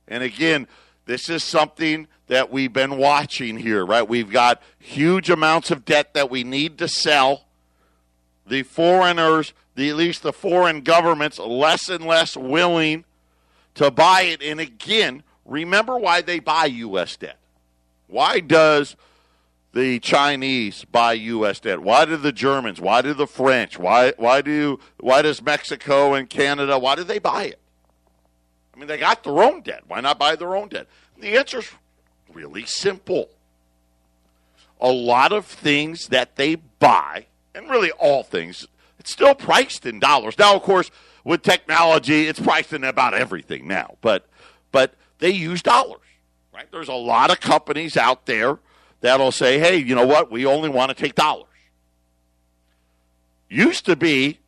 And 0.07 0.23
again, 0.23 0.67
this 1.09 1.31
is 1.31 1.43
something 1.43 2.07
that 2.27 2.53
we've 2.53 2.75
been 2.75 2.99
watching 2.99 3.57
here, 3.57 3.85
right? 3.85 4.07
We've 4.07 4.31
got 4.31 4.61
huge 4.79 5.31
amounts 5.31 5.71
of 5.71 5.87
debt 5.87 6.13
that 6.13 6.29
we 6.29 6.45
need 6.45 6.77
to 6.79 6.87
sell. 6.87 7.47
The 8.47 8.63
foreigners, 8.63 9.55
the, 9.75 9.89
at 9.89 9.97
least 9.97 10.23
the 10.23 10.35
foreign 10.35 10.83
governments, 10.83 11.39
less 11.39 11.89
and 11.89 12.05
less 12.05 12.37
willing 12.37 13.07
to 13.77 13.91
buy 13.91 14.23
it. 14.23 14.43
And 14.43 14.61
again, 14.61 15.23
remember 15.47 15.97
why 15.97 16.21
they 16.21 16.41
buy 16.41 16.67
U.S. 16.67 17.17
debt. 17.17 17.39
Why 18.07 18.41
does 18.41 18.95
the 19.73 20.01
Chinese 20.01 20.85
buy 20.85 21.15
U.S. 21.15 21.59
debt? 21.61 21.81
Why 21.81 22.05
do 22.05 22.19
the 22.19 22.33
Germans? 22.33 22.83
Why 22.83 23.01
do 23.01 23.15
the 23.15 23.27
French? 23.27 23.79
Why 23.79 24.13
why 24.19 24.43
do 24.43 24.79
why 25.01 25.23
does 25.23 25.41
Mexico 25.41 26.13
and 26.13 26.29
Canada? 26.29 26.79
Why 26.79 26.97
do 26.97 27.05
they 27.05 27.19
buy 27.19 27.45
it? 27.45 27.59
I 28.79 28.81
mean, 28.81 28.87
they 28.87 28.99
got 28.99 29.25
their 29.25 29.43
own 29.43 29.63
debt. 29.63 29.83
Why 29.89 30.01
not 30.01 30.21
buy 30.21 30.37
their 30.37 30.55
own 30.55 30.69
debt? 30.69 30.87
The 31.19 31.37
answer 31.37 31.59
is 31.59 31.69
really 32.33 32.65
simple. 32.65 33.29
A 34.81 34.93
lot 34.93 35.33
of 35.33 35.47
things 35.47 36.07
that 36.09 36.37
they 36.37 36.55
buy, 36.55 37.27
and 37.57 37.69
really 37.69 37.91
all 37.91 38.23
things, 38.23 38.69
it's 39.01 39.11
still 39.11 39.35
priced 39.35 39.85
in 39.85 39.99
dollars. 39.99 40.39
Now, 40.39 40.55
of 40.55 40.63
course, 40.63 40.93
with 41.25 41.43
technology, 41.43 42.29
it's 42.29 42.39
priced 42.39 42.73
in 42.73 42.85
about 42.85 43.15
everything 43.15 43.67
now, 43.67 43.97
but 44.01 44.29
but 44.71 44.95
they 45.19 45.31
use 45.31 45.61
dollars. 45.61 46.01
Right? 46.55 46.71
There's 46.71 46.87
a 46.87 46.95
lot 46.95 47.33
of 47.33 47.41
companies 47.41 47.97
out 47.97 48.27
there 48.27 48.61
that'll 49.01 49.33
say, 49.33 49.59
"Hey, 49.59 49.79
you 49.79 49.97
know 49.97 50.07
what? 50.07 50.31
We 50.31 50.47
only 50.47 50.69
want 50.69 50.91
to 50.91 50.95
take 50.95 51.17
dollars." 51.17 51.47
Used 53.49 53.87
to 53.87 53.97
be 53.97 54.39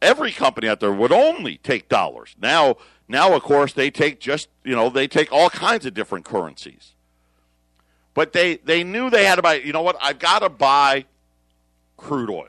every 0.00 0.30
company 0.30 0.68
out 0.68 0.78
there 0.78 0.92
would 0.92 1.10
only 1.10 1.56
take 1.56 1.88
dollars. 1.88 2.36
Now 2.40 2.76
now, 3.10 3.34
of 3.34 3.42
course, 3.42 3.72
they 3.72 3.90
take 3.90 4.20
just, 4.20 4.48
you 4.62 4.76
know, 4.76 4.88
they 4.88 5.08
take 5.08 5.32
all 5.32 5.50
kinds 5.50 5.84
of 5.84 5.94
different 5.94 6.24
currencies. 6.24 6.92
But 8.14 8.32
they, 8.32 8.58
they 8.58 8.84
knew 8.84 9.10
they 9.10 9.24
had 9.24 9.34
to 9.34 9.42
buy, 9.42 9.54
you 9.54 9.72
know 9.72 9.82
what, 9.82 9.96
I've 10.00 10.20
got 10.20 10.38
to 10.40 10.48
buy 10.48 11.06
crude 11.96 12.30
oil. 12.30 12.46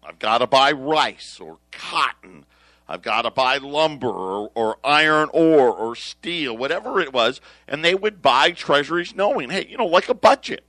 I've 0.00 0.20
got 0.20 0.38
to 0.38 0.46
buy 0.46 0.70
rice 0.70 1.40
or 1.40 1.58
cotton. 1.72 2.46
I've 2.88 3.02
got 3.02 3.22
to 3.22 3.32
buy 3.32 3.56
lumber 3.56 4.06
or, 4.06 4.52
or, 4.54 4.78
iron 4.84 5.28
ore 5.32 5.72
or 5.72 5.96
steel, 5.96 6.56
whatever 6.56 7.00
it 7.00 7.12
was. 7.12 7.40
And 7.66 7.84
they 7.84 7.96
would 7.96 8.22
buy 8.22 8.52
treasuries 8.52 9.16
knowing, 9.16 9.50
hey, 9.50 9.66
you 9.68 9.76
know, 9.76 9.86
like 9.86 10.08
a 10.08 10.14
budget. 10.14 10.62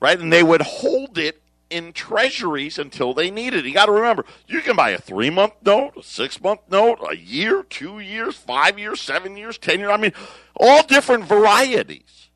Right? 0.00 0.18
And 0.18 0.32
they 0.32 0.42
would 0.42 0.62
hold 0.62 1.18
it 1.18 1.42
in 1.70 1.92
treasuries 1.92 2.78
until 2.78 3.14
they 3.14 3.30
need 3.30 3.54
it. 3.54 3.64
You 3.64 3.74
got 3.74 3.86
to 3.86 3.92
remember, 3.92 4.24
you 4.46 4.60
can 4.60 4.76
buy 4.76 4.90
a 4.90 4.98
three 4.98 5.30
month 5.30 5.54
note, 5.64 5.96
a 5.96 6.02
six 6.02 6.40
month 6.40 6.60
note, 6.70 6.98
a 7.08 7.16
year, 7.16 7.62
two 7.62 7.98
years, 7.98 8.36
five 8.36 8.78
years, 8.78 9.00
seven 9.00 9.36
years, 9.36 9.58
ten 9.58 9.80
years. 9.80 9.90
I 9.90 9.96
mean, 9.96 10.12
all 10.54 10.82
different 10.82 11.24
varieties. 11.24 12.30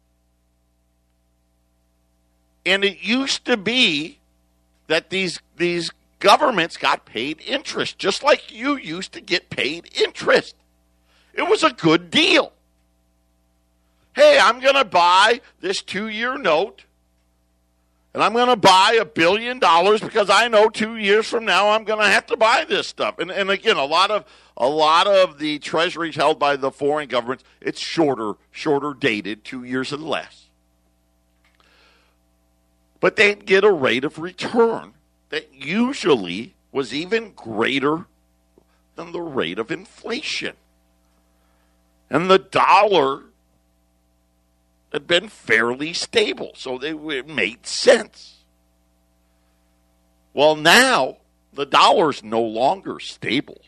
And 2.66 2.84
it 2.84 2.98
used 3.02 3.44
to 3.46 3.56
be 3.56 4.18
that 4.88 5.10
these 5.10 5.40
these 5.56 5.90
governments 6.18 6.76
got 6.76 7.06
paid 7.06 7.40
interest, 7.40 7.98
just 7.98 8.22
like 8.22 8.52
you 8.52 8.76
used 8.76 9.12
to 9.12 9.20
get 9.20 9.50
paid 9.50 9.90
interest. 9.94 10.54
It 11.32 11.48
was 11.48 11.62
a 11.62 11.70
good 11.70 12.10
deal. 12.10 12.52
Hey, 14.14 14.38
I'm 14.40 14.60
going 14.60 14.74
to 14.74 14.84
buy 14.84 15.40
this 15.60 15.80
two 15.82 16.08
year 16.08 16.36
note 16.36 16.84
and 18.12 18.22
I'm 18.22 18.32
going 18.32 18.48
to 18.48 18.56
buy 18.56 18.98
a 19.00 19.04
billion 19.04 19.58
dollars 19.60 20.00
because 20.00 20.30
I 20.30 20.48
know 20.48 20.68
two 20.68 20.96
years 20.96 21.28
from 21.28 21.44
now 21.44 21.70
I'm 21.70 21.84
going 21.84 22.00
to 22.00 22.08
have 22.08 22.26
to 22.26 22.36
buy 22.36 22.64
this 22.68 22.88
stuff. 22.88 23.18
And, 23.18 23.30
and 23.30 23.50
again, 23.50 23.76
a 23.76 23.84
lot 23.84 24.10
of 24.10 24.24
a 24.56 24.68
lot 24.68 25.06
of 25.06 25.38
the 25.38 25.58
treasuries 25.58 26.16
held 26.16 26.38
by 26.38 26.56
the 26.56 26.70
foreign 26.70 27.08
governments, 27.08 27.44
it's 27.60 27.80
shorter, 27.80 28.34
shorter 28.50 28.92
dated, 28.92 29.44
two 29.44 29.64
years 29.64 29.92
and 29.92 30.04
less. 30.04 30.48
But 32.98 33.16
they 33.16 33.34
get 33.34 33.64
a 33.64 33.72
rate 33.72 34.04
of 34.04 34.18
return 34.18 34.92
that 35.30 35.54
usually 35.54 36.54
was 36.72 36.92
even 36.92 37.32
greater 37.32 38.06
than 38.96 39.12
the 39.12 39.22
rate 39.22 39.58
of 39.58 39.70
inflation. 39.70 40.56
And 42.10 42.28
the 42.28 42.38
dollar 42.38 43.22
had 44.92 45.06
been 45.06 45.28
fairly 45.28 45.92
stable, 45.92 46.52
so 46.54 46.78
they, 46.78 46.90
it 46.90 47.28
made 47.28 47.66
sense. 47.66 48.44
Well, 50.32 50.56
now 50.56 51.18
the 51.52 51.66
dollar's 51.66 52.22
no 52.22 52.40
longer 52.40 53.00
stable. 53.00 53.60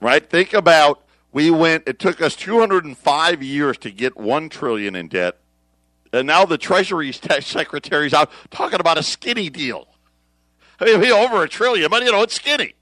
Right? 0.00 0.28
Think 0.28 0.52
about 0.52 1.02
we 1.32 1.50
went 1.50 1.84
it 1.86 1.98
took 1.98 2.20
us 2.20 2.36
205 2.36 3.42
years 3.42 3.78
to 3.78 3.90
get 3.90 4.16
1 4.16 4.48
trillion 4.48 4.94
in 4.94 5.08
debt. 5.08 5.38
And 6.12 6.26
now 6.26 6.44
the 6.44 6.58
Treasury 6.58 7.12
Secretary's 7.40 8.14
out 8.14 8.30
talking 8.50 8.80
about 8.80 8.98
a 8.98 9.02
skinny 9.02 9.50
deal. 9.50 9.88
I 10.78 10.84
mean, 10.84 11.00
we 11.00 11.10
over 11.10 11.42
a 11.42 11.48
trillion, 11.48 11.90
but 11.90 12.02
you 12.02 12.12
know, 12.12 12.22
it's 12.22 12.34
skinny. 12.34 12.74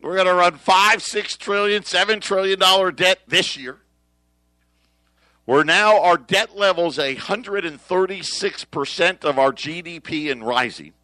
We're 0.00 0.14
going 0.14 0.26
to 0.26 0.34
run 0.34 0.56
five, 0.56 1.02
six 1.02 1.36
trillion, 1.36 1.82
seven 1.82 2.20
trillion 2.20 2.58
dollar 2.58 2.92
debt 2.92 3.20
this 3.26 3.56
year. 3.56 3.78
We're 5.46 5.64
now, 5.64 6.00
our 6.00 6.16
debt 6.16 6.56
level's 6.56 6.96
136% 6.96 9.24
of 9.24 9.38
our 9.38 9.52
GDP 9.52 10.32
and 10.32 10.46
rising. 10.46 10.94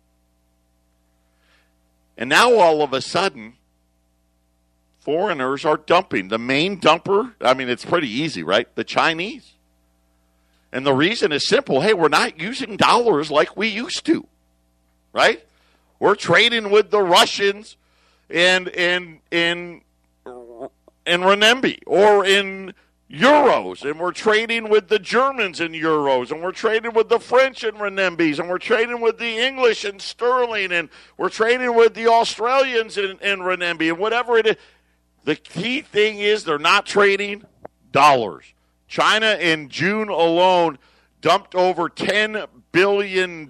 And 2.16 2.30
now 2.30 2.54
all 2.54 2.82
of 2.82 2.92
a 2.92 3.00
sudden, 3.00 3.54
foreigners 4.99 5.64
are 5.64 5.76
dumping. 5.76 6.28
The 6.28 6.38
main 6.38 6.80
dumper, 6.80 7.35
I 7.40 7.54
mean, 7.54 7.68
it's 7.68 7.85
pretty 7.85 8.09
easy, 8.09 8.42
right? 8.42 8.75
The 8.76 8.85
Chinese. 8.85 9.52
And 10.73 10.87
the 10.87 10.94
reason 10.94 11.32
is 11.32 11.49
simple 11.49 11.80
hey, 11.80 11.94
we're 11.94 12.09
not 12.09 12.38
using 12.38 12.76
dollars 12.76 13.30
like 13.30 13.56
we 13.56 13.68
used 13.68 14.04
to, 14.06 14.26
right? 15.12 15.44
We're 15.99 16.14
trading 16.14 16.70
with 16.70 16.90
the 16.90 17.02
Russians 17.02 17.76
and 18.28 18.68
in 18.68 19.20
in 19.30 19.82
in 20.25 21.23
renminbi 21.23 21.80
or 21.87 22.25
in 22.25 22.75
euros 23.10 23.88
and 23.88 23.98
we're 23.98 24.12
trading 24.12 24.68
with 24.68 24.88
the 24.88 24.98
Germans 24.98 25.60
in 25.60 25.72
euros 25.72 26.30
and 26.30 26.42
we're 26.42 26.52
trading 26.52 26.92
with 26.94 27.08
the 27.08 27.18
French 27.18 27.64
in 27.64 27.74
renminbis 27.74 28.38
and 28.38 28.48
we're 28.48 28.58
trading 28.58 29.00
with 29.00 29.18
the 29.18 29.38
English 29.38 29.84
in 29.84 29.98
sterling 29.98 30.70
and 30.70 30.88
we're 31.16 31.28
trading 31.28 31.74
with 31.74 31.94
the 31.94 32.06
Australians 32.06 32.96
in, 32.96 33.18
in 33.20 33.40
renminbi 33.40 33.88
and 33.88 33.98
whatever 33.98 34.38
it 34.38 34.46
is. 34.46 34.56
The 35.24 35.36
key 35.36 35.80
thing 35.80 36.20
is 36.20 36.44
they're 36.44 36.58
not 36.58 36.86
trading 36.86 37.44
dollars. 37.90 38.44
China 38.86 39.36
in 39.40 39.68
June 39.68 40.08
alone 40.08 40.78
dumped 41.20 41.54
over 41.54 41.88
$10 41.88 42.46
billion 42.72 43.48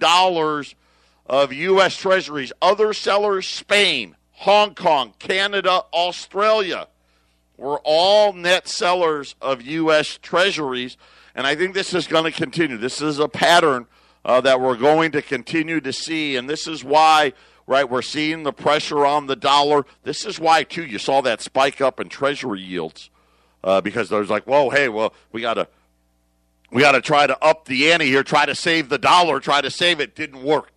of 1.27 1.53
U.S. 1.53 1.95
Treasuries. 1.95 2.51
Other 2.61 2.93
sellers, 2.93 3.47
Spain, 3.47 4.15
Hong 4.31 4.75
Kong, 4.75 5.13
Canada, 5.19 5.83
Australia, 5.93 6.87
were 7.61 7.79
all 7.83 8.33
net 8.33 8.67
sellers 8.67 9.35
of 9.39 9.61
U.S. 9.61 10.17
Treasuries. 10.21 10.97
And 11.35 11.45
I 11.45 11.55
think 11.55 11.73
this 11.73 11.93
is 11.93 12.07
going 12.07 12.25
to 12.25 12.31
continue. 12.31 12.75
This 12.75 13.01
is 13.01 13.19
a 13.19 13.29
pattern 13.29 13.85
uh, 14.25 14.41
that 14.41 14.59
we're 14.59 14.75
going 14.75 15.11
to 15.11 15.21
continue 15.21 15.79
to 15.81 15.93
see. 15.93 16.35
And 16.35 16.49
this 16.49 16.67
is 16.67 16.83
why, 16.83 17.33
right, 17.67 17.87
we're 17.87 18.01
seeing 18.01 18.43
the 18.43 18.51
pressure 18.51 19.05
on 19.05 19.27
the 19.27 19.35
dollar. 19.35 19.85
This 20.03 20.25
is 20.25 20.39
why, 20.39 20.63
too, 20.63 20.83
you 20.83 20.97
saw 20.97 21.21
that 21.21 21.39
spike 21.39 21.79
up 21.79 21.99
in 21.99 22.09
Treasury 22.09 22.61
yields 22.61 23.11
uh, 23.63 23.79
because 23.79 24.09
there's 24.09 24.29
like, 24.29 24.45
whoa, 24.45 24.71
hey, 24.71 24.89
well, 24.89 25.13
we 25.31 25.41
got 25.41 25.53
to. 25.53 25.67
We 26.73 26.83
got 26.83 26.93
to 26.93 27.01
try 27.01 27.27
to 27.27 27.37
up 27.43 27.65
the 27.65 27.91
ante 27.91 28.05
here, 28.05 28.23
try 28.23 28.45
to 28.45 28.55
save 28.55 28.87
the 28.87 28.97
dollar, 28.97 29.41
try 29.41 29.59
to 29.59 29.69
save 29.69 29.99
it. 29.99 30.15
Didn't 30.15 30.41
work 30.41 30.71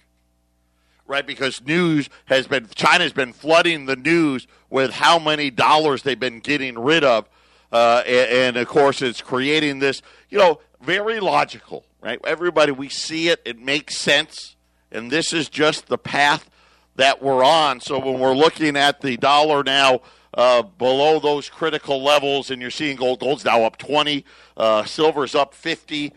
right? 1.07 1.27
Because 1.27 1.61
news 1.63 2.09
has 2.27 2.47
been, 2.47 2.69
China's 2.75 3.13
been 3.13 3.33
flooding 3.33 3.87
the 3.87 3.97
news 3.97 4.47
with 4.71 4.93
how 4.93 5.19
many 5.19 5.51
dollars 5.51 6.03
they've 6.03 6.19
been 6.19 6.41
getting 6.41 6.79
rid 6.79 7.05
of. 7.05 7.29
Uh, 7.73 8.03
and, 8.07 8.31
and, 8.31 8.57
of 8.57 8.69
course, 8.69 9.03
it's 9.03 9.21
creating 9.21 9.81
this, 9.81 10.01
you 10.31 10.39
know, 10.39 10.61
very 10.81 11.21
logical, 11.21 11.85
right? 12.01 12.21
Everybody, 12.25 12.73
we 12.73 12.89
see 12.89 13.29
it, 13.29 13.43
it 13.45 13.59
makes 13.59 13.97
sense. 13.97 14.55
And 14.93 15.11
this 15.11 15.33
is 15.33 15.49
just 15.49 15.89
the 15.89 15.99
path 15.99 16.49
that 16.97 17.21
we're 17.21 17.45
on. 17.45 17.81
So 17.81 17.99
when 17.99 18.21
we're 18.21 18.35
looking 18.35 18.77
at 18.77 19.01
the 19.01 19.17
dollar 19.17 19.65
now, 19.65 20.03
uh, 20.35 20.63
below 20.63 21.21
those 21.21 21.49
critical 21.49 22.03
levels, 22.03 22.51
and 22.51 22.61
you're 22.61 22.71
seeing 22.71 22.97
gold. 22.97 23.21
Gold's 23.21 23.45
now 23.45 23.63
up 23.63 23.79
20, 23.79 24.25
uh, 24.57 24.85
silver's 24.85 25.35
up 25.35 25.55
50, 25.55 26.13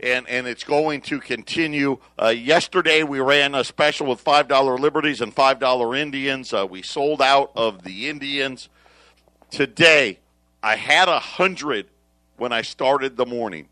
and, 0.00 0.28
and 0.28 0.46
it's 0.46 0.64
going 0.64 1.00
to 1.02 1.20
continue. 1.20 1.98
Uh, 2.20 2.28
yesterday, 2.28 3.02
we 3.02 3.20
ran 3.20 3.54
a 3.54 3.64
special 3.64 4.06
with 4.08 4.24
$5 4.24 4.78
Liberties 4.78 5.20
and 5.20 5.34
$5 5.34 5.98
Indians. 5.98 6.52
Uh, 6.52 6.66
we 6.68 6.82
sold 6.82 7.22
out 7.22 7.52
of 7.54 7.84
the 7.84 8.08
Indians. 8.08 8.68
Today, 9.50 10.18
I 10.62 10.76
had 10.76 11.08
a 11.08 11.12
100 11.12 11.86
when 12.36 12.52
I 12.52 12.62
started 12.62 13.16
the 13.16 13.26
morning. 13.26 13.68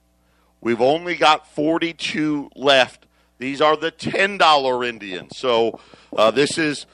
We've 0.60 0.80
only 0.80 1.16
got 1.16 1.52
42 1.52 2.50
left. 2.54 3.06
These 3.38 3.60
are 3.60 3.76
the 3.76 3.90
$10 3.90 4.88
Indians. 4.88 5.36
So 5.36 5.80
uh, 6.16 6.30
this 6.30 6.56
is, 6.58 6.86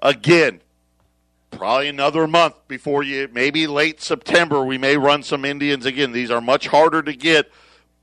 again, 0.00 0.60
probably 1.50 1.88
another 1.88 2.26
month 2.26 2.54
before 2.68 3.02
you, 3.02 3.28
maybe 3.30 3.66
late 3.66 4.00
September, 4.00 4.64
we 4.64 4.78
may 4.78 4.96
run 4.96 5.22
some 5.22 5.44
Indians 5.44 5.84
again. 5.84 6.12
These 6.12 6.30
are 6.30 6.40
much 6.40 6.68
harder 6.68 7.02
to 7.02 7.12
get 7.12 7.50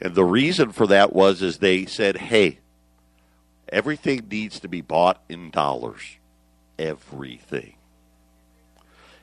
And 0.00 0.14
the 0.14 0.24
reason 0.24 0.72
for 0.72 0.86
that 0.86 1.12
was 1.12 1.42
is 1.42 1.58
they 1.58 1.84
said, 1.84 2.16
hey, 2.16 2.60
everything 3.68 4.26
needs 4.30 4.58
to 4.60 4.68
be 4.68 4.80
bought 4.80 5.22
in 5.28 5.50
dollars. 5.50 6.16
Everything. 6.78 7.74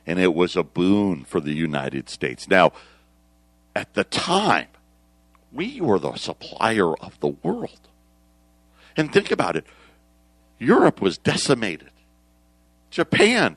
And 0.06 0.18
it 0.18 0.34
was 0.34 0.56
a 0.56 0.62
boon 0.62 1.24
for 1.24 1.40
the 1.40 1.52
United 1.52 2.08
States. 2.08 2.48
Now, 2.48 2.72
at 3.74 3.94
the 3.94 4.04
time, 4.04 4.68
we 5.52 5.80
were 5.80 5.98
the 5.98 6.14
supplier 6.14 6.94
of 6.96 7.18
the 7.20 7.28
world. 7.28 7.88
And 8.96 9.12
think 9.12 9.30
about 9.30 9.56
it 9.56 9.66
Europe 10.62 11.00
was 11.00 11.18
decimated. 11.18 11.90
Japan 12.90 13.56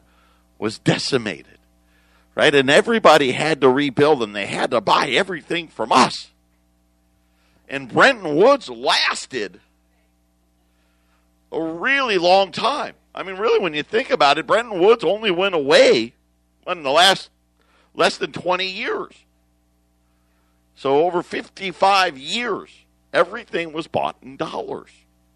was 0.58 0.80
decimated. 0.80 1.60
Right? 2.34 2.54
And 2.54 2.70
everybody 2.70 3.32
had 3.32 3.62
to 3.62 3.70
rebuild 3.70 4.24
and 4.24 4.36
they 4.36 4.48
had 4.48 4.72
to 4.72 4.82
buy 4.82 5.08
everything 5.10 5.68
from 5.68 5.91
us. 5.91 6.32
And 7.70 7.88
Bretton 7.88 8.36
Woods 8.36 8.70
lasted 8.70 9.62
a 11.52 11.62
really 11.62 12.18
long 12.18 12.52
time. 12.52 12.96
I 13.13 13.24
mean, 13.24 13.38
really, 13.38 13.60
when 13.60 13.74
you 13.74 13.84
think 13.84 14.10
about 14.10 14.38
it, 14.38 14.46
Bretton 14.46 14.80
Woods 14.80 15.04
only 15.04 15.32
went 15.32 15.56
away 15.56 16.13
in 16.68 16.84
the 16.84 16.91
last 16.91 17.30
less 17.94 18.18
than 18.18 18.34
20 18.34 18.68
years. 18.68 19.13
So, 20.76 21.06
over 21.06 21.24
55 21.24 22.18
years, 22.18 22.70
everything 23.13 23.72
was 23.72 23.88
bought 23.88 24.18
in 24.22 24.36
dollars. 24.36 24.91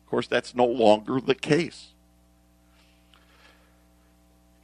Of 0.10 0.12
course, 0.12 0.28
that's 0.28 0.56
no 0.56 0.66
longer 0.66 1.22
the 1.22 1.36
case. 1.36 1.90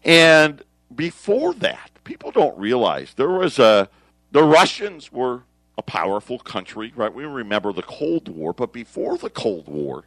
And 0.03 0.63
before 0.95 1.53
that, 1.53 1.91
people 2.03 2.31
don't 2.31 2.57
realize 2.57 3.13
there 3.13 3.29
was 3.29 3.59
a 3.59 3.87
the 4.31 4.41
Russians 4.41 5.11
were 5.11 5.43
a 5.77 5.83
powerful 5.83 6.39
country, 6.39 6.91
right? 6.95 7.13
We 7.13 7.25
remember 7.25 7.73
the 7.73 7.83
Cold 7.83 8.27
War, 8.27 8.53
but 8.53 8.73
before 8.73 9.19
the 9.19 9.29
Cold 9.29 9.67
War, 9.67 10.05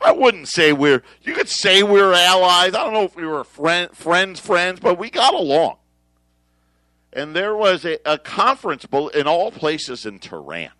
I 0.00 0.10
wouldn't 0.10 0.48
say 0.48 0.72
we're 0.72 1.04
you 1.22 1.32
could 1.32 1.48
say 1.48 1.84
we 1.84 2.00
are 2.00 2.12
allies. 2.12 2.74
I 2.74 2.82
don't 2.82 2.92
know 2.92 3.04
if 3.04 3.14
we 3.14 3.24
were 3.24 3.44
friend, 3.44 3.96
friends, 3.96 4.40
friends, 4.40 4.80
but 4.80 4.98
we 4.98 5.10
got 5.10 5.34
along. 5.34 5.76
And 7.12 7.36
there 7.36 7.54
was 7.54 7.84
a, 7.84 7.98
a 8.04 8.18
conference 8.18 8.84
in 9.14 9.28
all 9.28 9.52
places 9.52 10.04
in 10.04 10.18
Tehran 10.18 10.70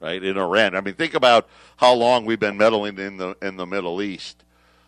right 0.00 0.22
in 0.22 0.38
Iran. 0.38 0.74
I 0.74 0.80
mean, 0.80 0.94
think 0.94 1.14
about 1.14 1.48
how 1.76 1.94
long 1.94 2.24
we've 2.24 2.40
been 2.40 2.56
meddling 2.56 2.98
in 2.98 3.16
the 3.16 3.36
in 3.42 3.56
the 3.56 3.66
Middle 3.66 4.00
East. 4.02 4.44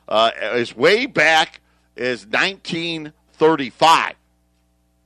Uh, 0.09 0.31
as 0.41 0.75
way 0.75 1.07
back 1.07 1.61
as 1.97 2.27
1935, 2.27 4.15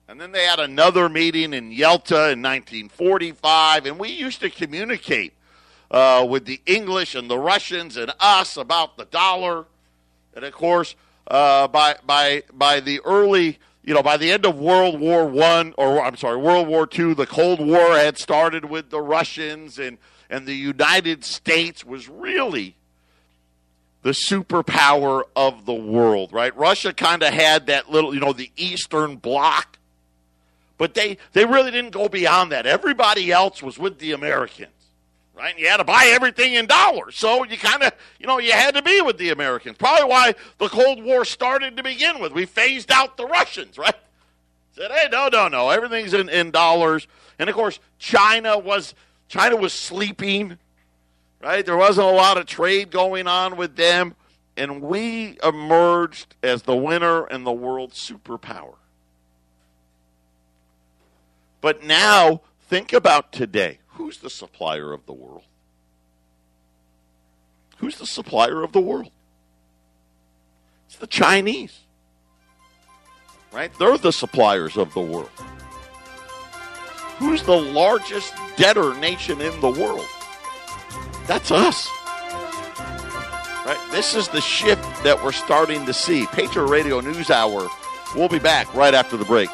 and 0.09 0.21
then 0.21 0.33
they 0.33 0.45
had 0.45 0.61
another 0.61 1.09
meeting 1.09 1.53
in 1.53 1.73
Yalta 1.73 2.31
in 2.31 2.43
1945, 2.43 3.87
and 3.87 3.99
we 3.99 4.11
used 4.11 4.41
to 4.41 4.51
communicate 4.51 5.35
uh, 5.91 6.27
with 6.29 6.47
the 6.47 6.61
English 6.67 7.15
and 7.15 7.29
the 7.31 7.39
Russians 7.39 7.97
and 7.97 8.13
us 8.19 8.57
about 8.57 8.97
the 8.97 9.05
dollar, 9.07 9.67
and 10.35 10.45
of 10.45 10.53
course, 10.53 10.97
uh, 11.29 11.69
by 11.69 11.97
by 12.05 12.43
by 12.53 12.81
the 12.81 13.01
early 13.05 13.59
you 13.85 13.93
know, 13.93 14.03
by 14.03 14.17
the 14.17 14.33
end 14.33 14.47
of 14.47 14.59
World 14.59 14.99
War 14.99 15.27
One, 15.27 15.75
or 15.77 16.03
I'm 16.03 16.17
sorry, 16.17 16.39
World 16.39 16.69
War 16.69 16.87
Two, 16.87 17.15
the 17.15 17.27
Cold 17.27 17.61
War 17.61 17.97
had 17.97 18.19
started 18.19 18.65
with 18.65 18.91
the 18.91 19.01
Russians, 19.01 19.79
and 19.79 19.99
and 20.31 20.47
the 20.47 20.55
United 20.55 21.25
States 21.25 21.85
was 21.85 22.09
really 22.09 22.77
the 24.03 24.11
superpower 24.11 25.23
of 25.35 25.65
the 25.67 25.75
world, 25.75 26.33
right? 26.33 26.57
Russia 26.57 26.93
kind 26.93 27.23
of 27.23 27.33
had 27.33 27.67
that 27.67 27.91
little, 27.91 28.15
you 28.15 28.21
know, 28.21 28.33
the 28.33 28.51
Eastern 28.57 29.17
Bloc, 29.17 29.79
but 30.79 30.95
they 30.95 31.19
they 31.33 31.45
really 31.45 31.71
didn't 31.71 31.93
go 31.93 32.09
beyond 32.09 32.53
that. 32.53 32.67
Everybody 32.67 33.33
else 33.33 33.63
was 33.63 33.79
with 33.79 33.99
the 33.99 34.13
Americans, 34.13 34.71
right? 35.37 35.51
And 35.51 35.59
you 35.59 35.69
had 35.69 35.79
to 35.79 35.85
buy 35.85 36.11
everything 36.15 36.55
in 36.55 36.67
dollars, 36.67 37.17
so 37.17 37.45
you 37.45 37.57
kind 37.57 37.83
of, 37.83 37.93
you 38.19 38.27
know, 38.27 38.39
you 38.39 38.53
had 38.53 38.75
to 38.75 38.83
be 38.83 39.01
with 39.01 39.19
the 39.19 39.31
Americans. 39.31 39.77
Probably 39.79 40.09
why 40.09 40.35
the 40.59 40.69
Cold 40.69 41.03
War 41.03 41.25
started 41.25 41.77
to 41.77 41.83
begin 41.83 42.21
with. 42.21 42.33
We 42.33 42.47
phased 42.47 42.91
out 42.91 43.17
the 43.17 43.27
Russians, 43.27 43.79
right? 43.79 43.95
Said, 44.73 44.91
hey, 44.91 45.09
no, 45.11 45.29
no, 45.29 45.49
no, 45.49 45.71
everything's 45.71 46.15
in, 46.15 46.29
in 46.29 46.51
dollars. 46.51 47.07
And 47.39 47.49
of 47.49 47.55
course, 47.55 47.79
China 47.99 48.59
was 48.59 48.95
China 49.29 49.57
was 49.57 49.73
sleeping 49.73 50.59
right? 51.45 51.65
There 51.65 51.77
wasn't 51.77 52.07
a 52.07 52.11
lot 52.11 52.39
of 52.39 52.47
trade 52.47 52.91
going 52.91 53.29
on 53.29 53.57
with 53.57 53.77
them, 53.77 54.15
and 54.57 54.81
we 54.81 55.39
emerged 55.45 56.35
as 56.43 56.63
the 56.63 56.75
winner 56.75 57.25
and 57.25 57.47
the 57.47 57.53
world 57.53 57.93
superpower. 57.93 58.75
But 61.61 61.85
now, 61.85 62.41
think 62.69 62.93
about 62.93 63.33
today. 63.33 63.79
Who's 63.95 64.19
the 64.19 64.31
supplier 64.31 64.93
of 64.93 65.07
the 65.07 65.13
world? 65.13 65.45
Who's 67.79 67.99
the 67.99 68.07
supplier 68.07 68.63
of 68.63 68.73
the 68.73 68.81
world? 68.81 69.11
It's 70.87 70.97
the 70.97 71.07
Chinese. 71.07 71.81
Right? 73.53 73.71
They're 73.79 73.99
the 73.99 74.13
suppliers 74.13 74.77
of 74.77 74.93
the 74.95 75.01
world. 75.01 75.31
Who's 77.19 77.43
the 77.45 77.57
largest 77.57 78.35
debtor 78.57 78.95
nation 78.95 79.41
in 79.41 79.59
the 79.61 79.71
world? 79.71 80.07
That's 81.27 81.51
us. 81.51 81.89
Right? 83.65 83.79
This 83.93 84.15
is 84.15 84.29
the 84.29 84.41
shift 84.41 84.83
that 85.05 85.23
we're 85.23 85.33
starting 85.33 85.87
to 85.87 85.93
see. 85.93 86.27
Patriot 86.27 86.67
Radio 86.67 87.01
News 87.01 87.31
Hour. 87.31 87.69
We'll 88.15 88.29
be 88.29 88.39
back 88.41 88.73
right 88.75 88.93
after 88.93 89.17
the 89.17 89.25
break. 89.25 89.49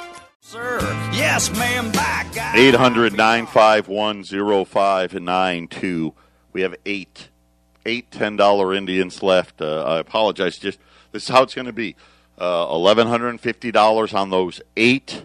Sir, 0.51 0.81
yes, 1.13 1.49
ma'am, 1.57 1.93
back. 1.93 2.27
800 2.57 3.17
951 3.17 4.25
0592. 4.25 6.13
We 6.53 6.63
have 6.63 6.75
eight, 6.85 7.29
eight 7.87 8.11
$10 8.11 8.77
Indians 8.77 9.23
left. 9.23 9.63
Uh, 9.63 9.85
I 9.85 10.01
apologize. 10.01 10.59
Just 10.59 10.81
This 11.13 11.23
is 11.23 11.29
how 11.29 11.45
it's 11.45 11.55
going 11.55 11.69
to 11.69 11.73
be 11.73 11.95
uh, 12.37 12.67
$1,150 12.67 14.13
on 14.13 14.31
those 14.31 14.61
eight 14.77 15.23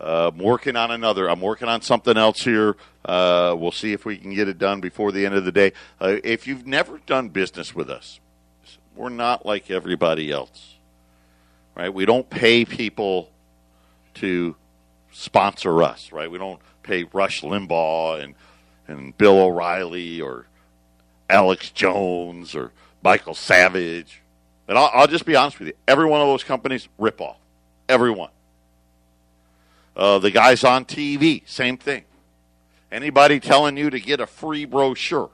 uh, 0.00 0.30
I'm 0.32 0.38
working 0.38 0.76
on 0.76 0.92
another. 0.92 1.28
I'm 1.28 1.40
working 1.40 1.66
on 1.66 1.82
something 1.82 2.16
else 2.16 2.44
here. 2.44 2.76
Uh, 3.04 3.56
we'll 3.58 3.72
see 3.72 3.92
if 3.92 4.04
we 4.04 4.18
can 4.18 4.32
get 4.32 4.46
it 4.46 4.56
done 4.56 4.80
before 4.80 5.10
the 5.10 5.26
end 5.26 5.34
of 5.34 5.46
the 5.46 5.50
day. 5.50 5.72
Uh, 6.00 6.18
if 6.22 6.46
you've 6.46 6.64
never 6.64 6.98
done 7.06 7.30
business 7.30 7.74
with 7.74 7.90
us, 7.90 8.20
we're 8.94 9.08
not 9.08 9.44
like 9.44 9.68
everybody 9.68 10.30
else, 10.30 10.76
right? 11.74 11.92
We 11.92 12.06
don't 12.06 12.30
pay 12.30 12.64
people 12.64 13.32
to 14.20 14.56
sponsor 15.12 15.82
us, 15.82 16.12
right? 16.12 16.30
We 16.30 16.38
don't 16.38 16.60
pay 16.82 17.04
Rush 17.04 17.42
Limbaugh 17.42 18.22
and 18.22 18.34
and 18.86 19.16
Bill 19.18 19.38
O'Reilly 19.38 20.20
or 20.20 20.46
Alex 21.28 21.70
Jones 21.70 22.54
or 22.54 22.72
Michael 23.02 23.34
Savage. 23.34 24.22
And 24.66 24.78
I'll, 24.78 24.90
I'll 24.94 25.06
just 25.06 25.26
be 25.26 25.36
honest 25.36 25.58
with 25.58 25.68
you: 25.68 25.74
every 25.86 26.06
one 26.06 26.20
of 26.20 26.26
those 26.26 26.44
companies 26.44 26.88
rip 26.98 27.20
off, 27.20 27.38
every 27.88 28.10
one. 28.10 28.30
Uh, 29.96 30.18
the 30.18 30.30
guys 30.30 30.62
on 30.62 30.84
TV, 30.84 31.42
same 31.48 31.76
thing. 31.76 32.04
Anybody 32.90 33.40
telling 33.40 33.76
you 33.76 33.90
to 33.90 34.00
get 34.00 34.20
a 34.20 34.26
free 34.26 34.64
brochure, 34.64 35.30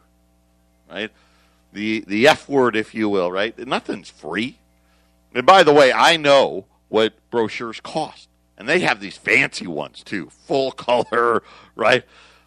right? 0.90 1.10
The 1.72 2.04
the 2.06 2.26
F 2.26 2.48
word, 2.48 2.74
if 2.74 2.94
you 2.94 3.08
will, 3.08 3.30
right? 3.30 3.56
Nothing's 3.58 4.10
free. 4.10 4.58
And 5.34 5.44
by 5.44 5.62
the 5.64 5.72
way, 5.72 5.92
I 5.92 6.16
know 6.16 6.66
what 6.88 7.14
brochures 7.30 7.80
cost, 7.80 8.28
and 8.56 8.68
they 8.68 8.80
have 8.80 9.00
these 9.00 9.16
fancy 9.16 9.66
ones 9.66 10.02
too, 10.02 10.30
full 10.46 10.72
color, 10.72 11.42
right? 11.76 12.04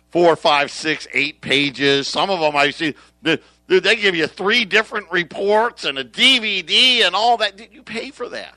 Four, 0.10 0.36
five, 0.36 0.72
six, 0.72 1.08
eight 1.13 1.41
pages. 1.41 2.08
Some 2.08 2.30
of 2.30 2.39
them 2.39 2.56
I 2.56 2.72
see. 2.72 2.96
They, 3.22 3.39
they 3.67 3.96
give 3.98 4.15
you 4.15 4.28
three 4.28 4.63
different 4.63 5.12
reports 5.12 5.84
and 5.84 5.98
a 6.00 6.04
DVD 6.04 7.06
and 7.06 7.13
all 7.13 7.38
that. 7.38 7.58
Did 7.58 7.74
you 7.74 7.84
pay 7.84 8.12
for 8.12 8.30
that. 8.30 8.56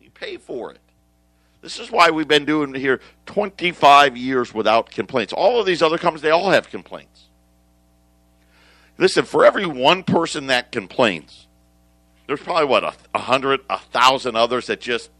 You 0.00 0.10
pay 0.10 0.36
for 0.36 0.72
it. 0.72 0.78
This 1.62 1.78
is 1.78 1.92
why 1.92 2.10
we've 2.10 2.26
been 2.26 2.44
doing 2.44 2.74
here 2.74 3.00
25 3.26 4.16
years 4.16 4.52
without 4.52 4.90
complaints. 4.90 5.32
All 5.32 5.60
of 5.60 5.66
these 5.66 5.80
other 5.80 5.96
companies, 5.96 6.22
they 6.22 6.30
all 6.30 6.50
have 6.50 6.68
complaints. 6.68 7.28
Listen, 8.98 9.24
for 9.24 9.44
every 9.44 9.64
one 9.64 10.02
person 10.02 10.48
that 10.48 10.72
complains, 10.72 11.46
there's 12.26 12.40
probably 12.40 12.66
what 12.66 12.82
a, 12.82 12.94
a 13.14 13.18
hundred, 13.20 13.60
a 13.70 13.78
thousand 13.78 14.36
others 14.36 14.66
that 14.66 14.80
just, 14.80 15.10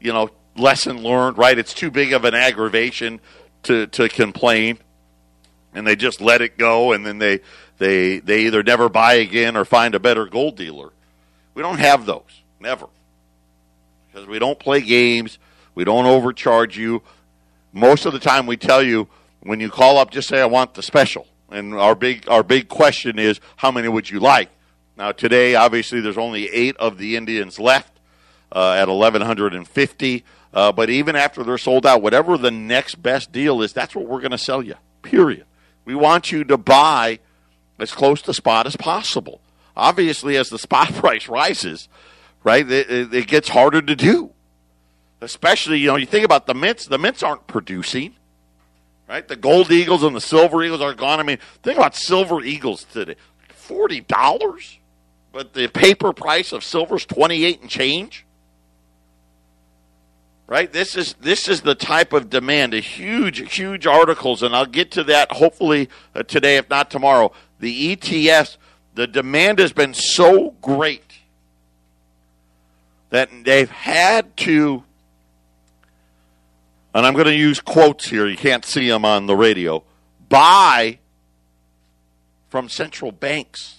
you 0.00 0.12
know, 0.12 0.30
lesson 0.58 1.02
learned. 1.02 1.38
Right? 1.38 1.58
It's 1.58 1.74
too 1.74 1.90
big 1.90 2.12
of 2.12 2.24
an 2.24 2.34
aggravation 2.34 3.20
to 3.64 3.86
to 3.88 4.08
complain, 4.08 4.78
and 5.74 5.86
they 5.86 5.96
just 5.96 6.20
let 6.20 6.42
it 6.42 6.58
go, 6.58 6.92
and 6.92 7.04
then 7.04 7.18
they 7.18 7.40
they 7.78 8.18
they 8.18 8.42
either 8.42 8.62
never 8.62 8.88
buy 8.88 9.14
again 9.14 9.56
or 9.56 9.64
find 9.64 9.94
a 9.94 10.00
better 10.00 10.26
gold 10.26 10.56
dealer. 10.56 10.90
We 11.54 11.62
don't 11.62 11.78
have 11.78 12.06
those, 12.06 12.42
never, 12.60 12.86
because 14.06 14.28
we 14.28 14.38
don't 14.38 14.58
play 14.58 14.80
games. 14.80 15.38
We 15.74 15.84
don't 15.84 16.06
overcharge 16.06 16.76
you. 16.76 17.02
Most 17.72 18.06
of 18.06 18.12
the 18.12 18.18
time, 18.18 18.46
we 18.46 18.56
tell 18.56 18.82
you 18.82 19.08
when 19.40 19.60
you 19.60 19.70
call 19.70 19.98
up, 19.98 20.10
just 20.10 20.28
say, 20.28 20.40
"I 20.40 20.46
want 20.46 20.74
the 20.74 20.82
special." 20.82 21.26
And 21.50 21.74
our 21.74 21.94
big 21.94 22.28
our 22.28 22.42
big 22.42 22.68
question 22.68 23.18
is, 23.18 23.40
how 23.56 23.70
many 23.70 23.88
would 23.88 24.10
you 24.10 24.20
like? 24.20 24.50
Now 24.96 25.12
today, 25.12 25.54
obviously, 25.54 26.00
there's 26.00 26.18
only 26.18 26.48
eight 26.48 26.76
of 26.76 26.98
the 26.98 27.16
Indians 27.16 27.58
left 27.58 27.92
uh, 28.52 28.72
at 28.72 28.88
1,150. 28.88 30.24
Uh, 30.58 30.72
but 30.72 30.90
even 30.90 31.14
after 31.16 31.44
they're 31.44 31.58
sold 31.58 31.86
out, 31.86 32.02
whatever 32.02 32.36
the 32.36 32.50
next 32.50 32.96
best 33.02 33.30
deal 33.30 33.62
is, 33.62 33.72
that's 33.72 33.94
what 33.94 34.06
we're 34.06 34.20
going 34.20 34.32
to 34.32 34.38
sell 34.38 34.62
you. 34.62 34.74
Period. 35.02 35.44
We 35.84 35.94
want 35.94 36.32
you 36.32 36.44
to 36.44 36.56
buy 36.56 37.20
as 37.78 37.92
close 37.92 38.22
to 38.22 38.34
spot 38.34 38.66
as 38.66 38.76
possible. 38.76 39.40
Obviously, 39.76 40.36
as 40.36 40.48
the 40.48 40.58
spot 40.68 40.92
price 40.94 41.28
rises, 41.28 41.88
right, 42.42 42.68
it, 42.68 43.14
it 43.14 43.26
gets 43.28 43.48
harder 43.48 43.80
to 43.80 43.94
do 43.94 44.32
especially 45.20 45.78
you 45.78 45.88
know 45.88 45.96
you 45.96 46.06
think 46.06 46.24
about 46.24 46.46
the 46.46 46.54
mints. 46.54 46.86
The 46.86 46.98
mints 46.98 47.22
aren't 47.22 47.46
producing, 47.46 48.14
right? 49.08 49.26
The 49.26 49.36
gold 49.36 49.70
eagles 49.70 50.02
and 50.02 50.14
the 50.14 50.20
silver 50.20 50.62
eagles 50.62 50.80
are 50.80 50.94
gone. 50.94 51.20
I 51.20 51.22
mean, 51.22 51.38
think 51.62 51.76
about 51.76 51.94
silver 51.94 52.42
eagles 52.42 52.84
today, 52.84 53.16
forty 53.48 54.00
dollars, 54.00 54.78
but 55.32 55.54
the 55.54 55.68
paper 55.68 56.12
price 56.12 56.52
of 56.52 56.64
silver 56.64 56.96
is 56.96 57.06
twenty 57.06 57.44
eight 57.44 57.60
and 57.60 57.70
change. 57.70 58.24
Right. 60.48 60.72
This 60.72 60.96
is 60.96 61.14
this 61.20 61.46
is 61.46 61.60
the 61.60 61.74
type 61.74 62.14
of 62.14 62.30
demand. 62.30 62.72
A 62.72 62.80
huge, 62.80 63.54
huge 63.54 63.86
articles, 63.86 64.42
and 64.42 64.56
I'll 64.56 64.64
get 64.64 64.90
to 64.92 65.04
that 65.04 65.30
hopefully 65.30 65.90
uh, 66.14 66.22
today, 66.22 66.56
if 66.56 66.70
not 66.70 66.90
tomorrow. 66.90 67.32
The 67.60 67.94
ETFs, 67.94 68.56
the 68.94 69.06
demand 69.06 69.58
has 69.58 69.74
been 69.74 69.92
so 69.92 70.54
great 70.62 71.18
that 73.10 73.28
they've 73.44 73.70
had 73.70 74.36
to 74.38 74.84
and 76.94 77.06
I'm 77.06 77.12
going 77.12 77.26
to 77.26 77.34
use 77.34 77.60
quotes 77.60 78.08
here, 78.08 78.26
you 78.26 78.36
can't 78.36 78.64
see 78.64 78.88
them 78.88 79.04
on 79.04 79.26
the 79.26 79.36
radio, 79.36 79.84
buy 80.28 80.98
from 82.48 82.68
central 82.68 83.12
banks 83.12 83.77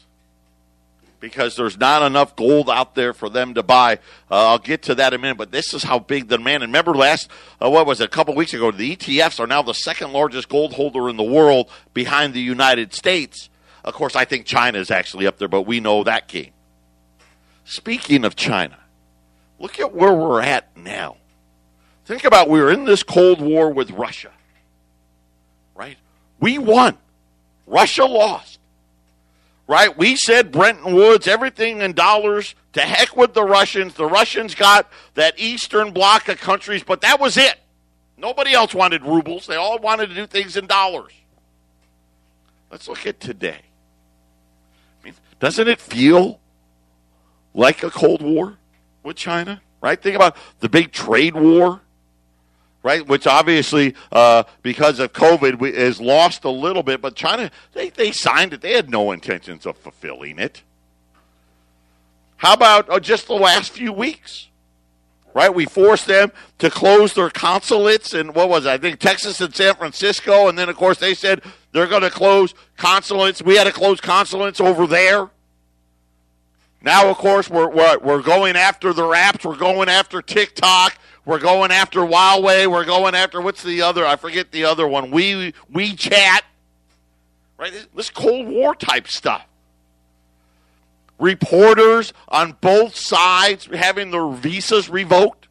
because 1.20 1.56
there's 1.56 1.78
not 1.78 2.02
enough 2.02 2.36
gold 2.36 2.70
out 2.70 2.96
there 2.96 3.14
for 3.14 3.30
them 3.30 3.54
to 3.54 3.64
buy. 3.64 3.96
Uh, 4.30 4.50
I'll 4.50 4.60
get 4.60 4.84
to 4.84 4.96
that 4.96 5.14
in 5.14 5.20
a 5.20 5.22
minute, 5.22 5.38
but 5.38 5.52
this 5.52 5.74
is 5.74 5.84
how 5.84 6.00
big 6.00 6.28
the 6.28 6.38
demand. 6.38 6.64
And 6.64 6.72
remember, 6.72 6.94
last 6.94 7.30
uh, 7.62 7.70
what 7.70 7.86
was 7.86 8.02
it, 8.02 8.06
a 8.06 8.10
couple 8.10 8.36
weeks 8.36 8.54
ago, 8.54 8.72
the 8.72 8.96
ETFs 8.96 9.40
are 9.40 9.48
now 9.48 9.62
the 9.62 9.74
second 9.74 10.12
largest 10.12 10.50
gold 10.50 10.74
holder 10.74 11.10
in 11.10 11.18
the 11.18 11.24
world 11.24 11.70
behind 11.94 12.34
the 12.34 12.42
United 12.42 12.94
States. 12.94 13.50
Of 13.84 13.94
course, 13.94 14.16
I 14.16 14.26
think 14.26 14.46
China 14.46 14.80
is 14.80 14.92
actually 14.92 15.28
up 15.28 15.38
there, 15.38 15.48
but 15.48 15.64
we 15.64 15.80
know 15.80 16.04
that 16.04 16.28
game. 16.28 16.52
Speaking 17.66 18.26
of 18.26 18.36
China, 18.36 18.78
look 19.60 19.80
at 19.80 19.94
where 19.94 20.14
we're 20.14 20.42
at 20.42 20.76
now. 20.76 21.18
Think 22.06 22.24
about 22.24 22.50
we 22.50 22.60
were 22.60 22.72
in 22.72 22.86
this 22.86 23.04
Cold 23.04 23.40
War 23.40 23.70
with 23.70 23.92
Russia, 23.92 24.32
right? 25.76 25.98
We 26.40 26.58
won. 26.58 26.98
Russia 27.68 28.06
lost. 28.06 28.59
Right? 29.70 29.96
We 29.96 30.16
said 30.16 30.52
Bretton 30.52 30.96
Woods, 30.96 31.28
everything 31.28 31.82
in 31.82 31.94
dollars. 31.94 32.56
To 32.74 32.82
heck 32.82 33.16
with 33.16 33.36
the 33.36 33.44
Russians. 33.44 33.94
The 33.94 34.08
Russians 34.08 34.56
got 34.56 34.90
that 35.14 35.38
eastern 35.38 35.92
bloc 35.92 36.28
of 36.28 36.40
countries, 36.40 36.84
but 36.84 37.02
that 37.02 37.20
was 37.20 37.38
it. 37.38 37.56
Nobody 38.18 38.52
else 38.54 38.74
wanted 38.74 39.04
rubles. 39.04 39.46
They 39.46 39.58
all 39.58 39.78
wanted 39.78 40.08
to 40.10 40.16
do 40.16 40.26
things 40.26 40.58
in 40.58 40.66
dollars. 40.66 41.12
Let's 42.72 42.88
look 42.88 43.06
at 43.06 43.20
today. 43.20 43.62
I 45.02 45.06
mean, 45.06 45.14
doesn't 45.40 45.68
it 45.68 45.80
feel 45.80 46.40
like 47.54 47.84
a 47.84 47.92
Cold 47.92 48.24
War 48.24 48.58
with 49.04 49.18
China? 49.18 49.62
Right? 49.82 50.02
Think 50.02 50.16
about 50.16 50.36
the 50.62 50.70
big 50.70 50.92
trade 50.92 51.36
war 51.36 51.82
right? 52.84 53.06
Which 53.08 53.28
obviously, 53.28 53.96
uh, 54.12 54.44
because 54.62 55.00
of 55.00 55.13
COVID, 55.13 55.60
we, 55.60 55.74
is 55.74 56.00
lost 56.00 56.44
a 56.44 56.50
little 56.50 56.84
bit. 56.84 57.02
But 57.02 57.15
China, 57.15 57.52
they, 57.74 57.89
they 57.89 58.12
signed 58.12 58.54
it. 58.54 58.62
They 58.62 58.74
had 58.74 58.89
no 58.89 59.12
intentions 59.12 59.65
of 59.65 59.78
fulfilling 59.78 60.39
it. 60.39 60.63
How 62.38 62.54
about 62.54 62.86
oh, 62.89 63.00
just 63.00 63.28
the 63.28 63.34
last 63.34 63.72
few 63.72 63.92
weeks? 63.92 64.48
Right? 65.34 65.54
We 65.54 65.65
forced 65.65 66.08
them 66.08 66.32
to 66.58 66.70
close 66.70 67.13
their 67.13 67.30
consulates 67.30 68.13
and 68.13 68.34
what 68.34 68.50
was 68.50 68.65
it? 68.65 68.70
I 68.70 68.78
think 68.78 69.00
Texas 69.00 69.39
and 69.42 69.54
San 69.54 69.76
Francisco. 69.76 70.48
And 70.48 70.58
then, 70.58 70.70
of 70.70 70.76
course, 70.76 70.98
they 70.98 71.13
said 71.13 71.44
they're 71.72 71.88
going 71.88 72.02
to 72.02 72.10
close 72.10 72.54
consulates. 72.78 73.42
We 73.42 73.56
had 73.56 73.65
to 73.65 73.72
close 73.72 74.02
consulates 74.02 74.60
over 74.60 74.88
there. 74.88 75.30
Now, 76.82 77.10
of 77.10 77.18
course, 77.18 77.50
we're, 77.50 77.70
we're, 77.70 78.22
going 78.22 78.56
after 78.56 78.94
the 78.94 79.04
apps. 79.04 79.44
We're 79.46 79.58
going 79.58 79.89
after 79.89 80.22
TikTok. 80.22 80.98
We're 81.26 81.39
going 81.39 81.72
after 81.72 82.00
Huawei. 82.00 82.68
We're 82.68 82.86
going 82.86 83.15
after, 83.15 83.42
what's 83.42 83.63
the 83.63 83.82
other? 83.82 84.06
I 84.06 84.15
forget 84.15 84.52
the 84.52 84.63
other 84.63 84.88
one. 84.88 85.12
We, 85.12 85.54
WeChat. 85.74 86.42
Right? 87.58 87.88
This 87.94 88.10
Cold 88.10 88.48
War 88.48 88.74
type 88.76 89.08
stuff 89.08 89.46
reporters 91.20 92.13
on 92.30 92.56
both 92.62 92.96
sides 92.96 93.68
having 93.74 94.12
their 94.12 94.30
visas 94.30 94.89
revoked. 94.89 95.49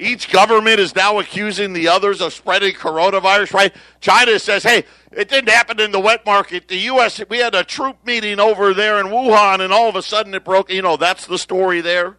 Each 0.00 0.30
government 0.30 0.80
is 0.80 0.94
now 0.94 1.18
accusing 1.18 1.72
the 1.72 1.88
others 1.88 2.20
of 2.20 2.32
spreading 2.32 2.74
coronavirus, 2.74 3.52
right? 3.52 3.74
China 4.00 4.38
says, 4.38 4.62
hey, 4.62 4.84
it 5.12 5.28
didn't 5.28 5.50
happen 5.50 5.80
in 5.80 5.92
the 5.92 6.00
wet 6.00 6.24
market. 6.24 6.68
The 6.68 6.76
U.S., 6.76 7.20
we 7.28 7.38
had 7.38 7.54
a 7.54 7.64
troop 7.64 7.96
meeting 8.04 8.40
over 8.40 8.72
there 8.72 8.98
in 8.98 9.06
Wuhan, 9.06 9.60
and 9.60 9.72
all 9.72 9.88
of 9.88 9.96
a 9.96 10.02
sudden 10.02 10.34
it 10.34 10.44
broke. 10.44 10.70
You 10.70 10.82
know, 10.82 10.96
that's 10.96 11.26
the 11.26 11.38
story 11.38 11.80
there. 11.80 12.16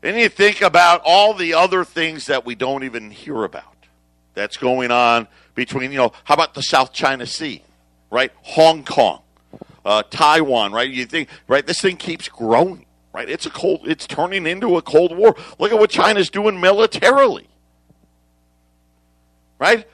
Then 0.00 0.16
you 0.16 0.28
think 0.28 0.62
about 0.62 1.02
all 1.04 1.34
the 1.34 1.54
other 1.54 1.84
things 1.84 2.26
that 2.26 2.44
we 2.44 2.54
don't 2.54 2.84
even 2.84 3.10
hear 3.10 3.44
about 3.44 3.64
that's 4.34 4.56
going 4.56 4.90
on 4.90 5.28
between, 5.54 5.92
you 5.92 5.98
know, 5.98 6.12
how 6.24 6.34
about 6.34 6.54
the 6.54 6.62
South 6.62 6.92
China 6.92 7.26
Sea? 7.26 7.62
right? 8.10 8.32
Hong 8.42 8.84
Kong, 8.84 9.22
uh, 9.84 10.02
Taiwan, 10.10 10.72
right? 10.72 10.90
You 10.90 11.06
think, 11.06 11.28
right? 11.48 11.66
This 11.66 11.80
thing 11.80 11.96
keeps 11.96 12.28
growing, 12.28 12.84
right? 13.12 13.28
It's 13.28 13.46
a 13.46 13.50
cold. 13.50 13.80
It's 13.84 14.06
turning 14.06 14.46
into 14.46 14.76
a 14.76 14.82
cold 14.82 15.16
war. 15.16 15.36
Look 15.58 15.72
at 15.72 15.78
what 15.78 15.90
China's 15.90 16.30
doing 16.30 16.60
militarily, 16.60 17.48
right? 19.58 19.86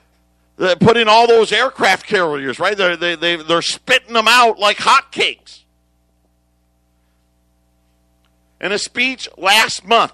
They 0.57 1.03
all 1.07 1.27
those 1.27 1.51
aircraft 1.51 2.07
carriers, 2.07 2.59
right? 2.59 2.75
They're, 2.75 2.97
they, 2.97 3.15
they, 3.15 3.35
they're 3.35 3.61
spitting 3.61 4.13
them 4.13 4.27
out 4.27 4.57
like 4.57 4.77
hotcakes. 4.77 5.63
In 8.59 8.71
a 8.71 8.79
speech 8.79 9.29
last 9.37 9.85
month, 9.85 10.13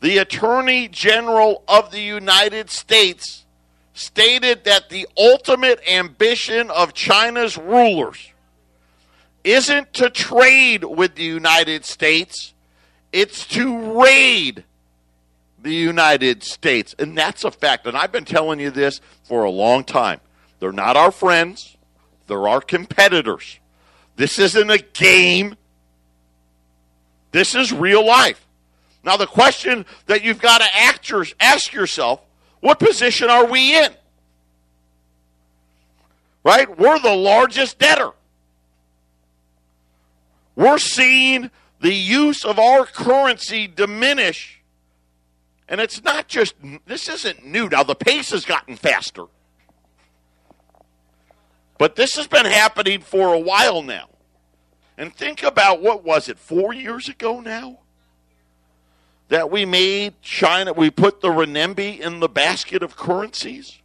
the 0.00 0.18
Attorney 0.18 0.86
General 0.88 1.64
of 1.66 1.90
the 1.90 2.00
United 2.00 2.68
States 2.68 3.46
stated 3.94 4.64
that 4.64 4.90
the 4.90 5.08
ultimate 5.16 5.80
ambition 5.88 6.70
of 6.70 6.92
China's 6.92 7.56
rulers 7.56 8.32
isn't 9.44 9.92
to 9.94 10.10
trade 10.10 10.84
with 10.84 11.14
the 11.14 11.24
United 11.24 11.84
States, 11.84 12.54
it's 13.12 13.46
to 13.46 14.00
raid 14.00 14.64
the 15.62 15.74
United 15.74 16.42
States. 16.42 16.94
And 16.98 17.16
that's 17.16 17.44
a 17.44 17.50
fact. 17.50 17.86
And 17.86 17.96
I've 17.96 18.12
been 18.12 18.24
telling 18.24 18.60
you 18.60 18.70
this 18.70 19.00
for 19.24 19.44
a 19.44 19.50
long 19.50 19.84
time. 19.84 20.20
They're 20.60 20.72
not 20.72 20.96
our 20.96 21.10
friends, 21.10 21.76
they're 22.26 22.48
our 22.48 22.60
competitors. 22.60 23.58
This 24.16 24.38
isn't 24.38 24.70
a 24.70 24.78
game, 24.78 25.54
this 27.30 27.54
is 27.54 27.72
real 27.72 28.04
life. 28.04 28.44
Now, 29.04 29.16
the 29.16 29.26
question 29.26 29.86
that 30.06 30.24
you've 30.24 30.40
got 30.40 30.60
to 30.60 30.66
ask 31.40 31.72
yourself 31.72 32.20
what 32.60 32.78
position 32.78 33.30
are 33.30 33.46
we 33.46 33.78
in? 33.78 33.92
Right? 36.42 36.78
We're 36.78 36.98
the 36.98 37.14
largest 37.14 37.78
debtor. 37.78 38.12
We're 40.58 40.78
seeing 40.78 41.52
the 41.80 41.94
use 41.94 42.44
of 42.44 42.58
our 42.58 42.84
currency 42.84 43.68
diminish. 43.68 44.60
And 45.68 45.80
it's 45.80 46.02
not 46.02 46.26
just, 46.26 46.56
this 46.84 47.08
isn't 47.08 47.46
new. 47.46 47.68
Now, 47.68 47.84
the 47.84 47.94
pace 47.94 48.32
has 48.32 48.44
gotten 48.44 48.74
faster. 48.74 49.26
But 51.78 51.94
this 51.94 52.16
has 52.16 52.26
been 52.26 52.46
happening 52.46 53.02
for 53.02 53.32
a 53.32 53.38
while 53.38 53.82
now. 53.82 54.08
And 54.96 55.14
think 55.14 55.44
about 55.44 55.80
what 55.80 56.02
was 56.02 56.28
it, 56.28 56.40
four 56.40 56.74
years 56.74 57.08
ago 57.08 57.38
now? 57.38 57.78
that 59.28 59.50
we 59.50 59.66
made 59.66 60.20
China, 60.22 60.72
we 60.72 60.90
put 60.90 61.20
the 61.20 61.28
renminbi 61.28 62.00
in 62.00 62.18
the 62.20 62.28
basket 62.30 62.82
of 62.82 62.96
currencies, 62.96 63.78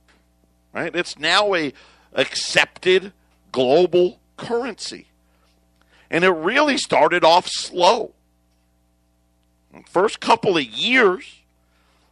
right? 0.73 0.95
It's 0.95 1.19
now 1.19 1.53
a 1.53 1.73
accepted 2.13 3.11
global 3.51 4.21
currency. 4.37 5.09
And 6.13 6.23
it 6.23 6.29
really 6.29 6.77
started 6.77 7.25
off 7.25 7.47
slow. 7.47 8.11
First 9.87 10.19
couple 10.19 10.55
of 10.55 10.63
years, 10.63 11.41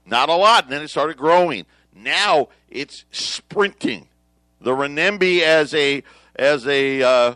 not 0.07 0.27
a 0.27 0.33
lot, 0.33 0.63
and 0.63 0.73
then 0.73 0.81
it 0.81 0.89
started 0.89 1.17
growing. 1.17 1.67
Now 1.95 2.49
it's 2.71 3.05
sprinting. 3.11 4.07
The 4.59 4.71
renminbi 4.71 5.41
as 5.41 5.75
a 5.75 6.01
as 6.35 6.65
a 6.65 7.03
uh, 7.03 7.35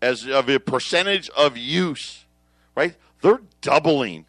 as 0.00 0.26
of 0.26 0.48
a 0.48 0.58
percentage 0.58 1.28
of 1.30 1.58
use, 1.58 2.24
right? 2.74 2.96
They're 3.20 3.42
doubling 3.60 4.24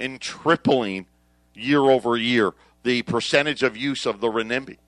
and 0.00 0.20
tripling 0.20 1.06
year 1.54 1.82
over 1.82 2.16
year 2.16 2.54
the 2.82 3.02
percentage 3.02 3.62
of 3.62 3.76
use 3.76 4.04
of 4.04 4.20
the 4.20 4.28
renminbi. 4.28 4.78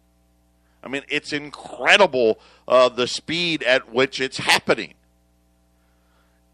I 0.82 0.88
mean, 0.88 1.02
it's 1.08 1.32
incredible 1.32 2.40
uh, 2.66 2.88
the 2.88 3.06
speed 3.06 3.62
at 3.62 3.92
which 3.92 4.20
it's 4.20 4.38
happening. 4.38 4.94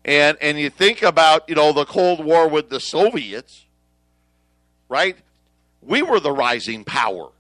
And 0.07 0.39
and 0.41 0.57
you 0.59 0.71
think 0.71 1.03
about 1.03 1.49
you 1.49 1.57
know 1.57 1.73
the 1.73 1.85
Cold 1.85 2.25
War 2.25 2.49
with 2.49 2.71
the 2.71 2.79
Soviets, 2.79 3.67
right? 4.89 5.17
We 5.83 6.01
were 6.01 6.21
the 6.21 6.31
rising 6.33 6.85
power. 6.85 7.31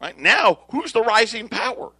Right 0.00 0.18
now, 0.18 0.60
who's 0.70 0.92
the 0.92 1.02
rising 1.02 1.48
power? 1.48 1.92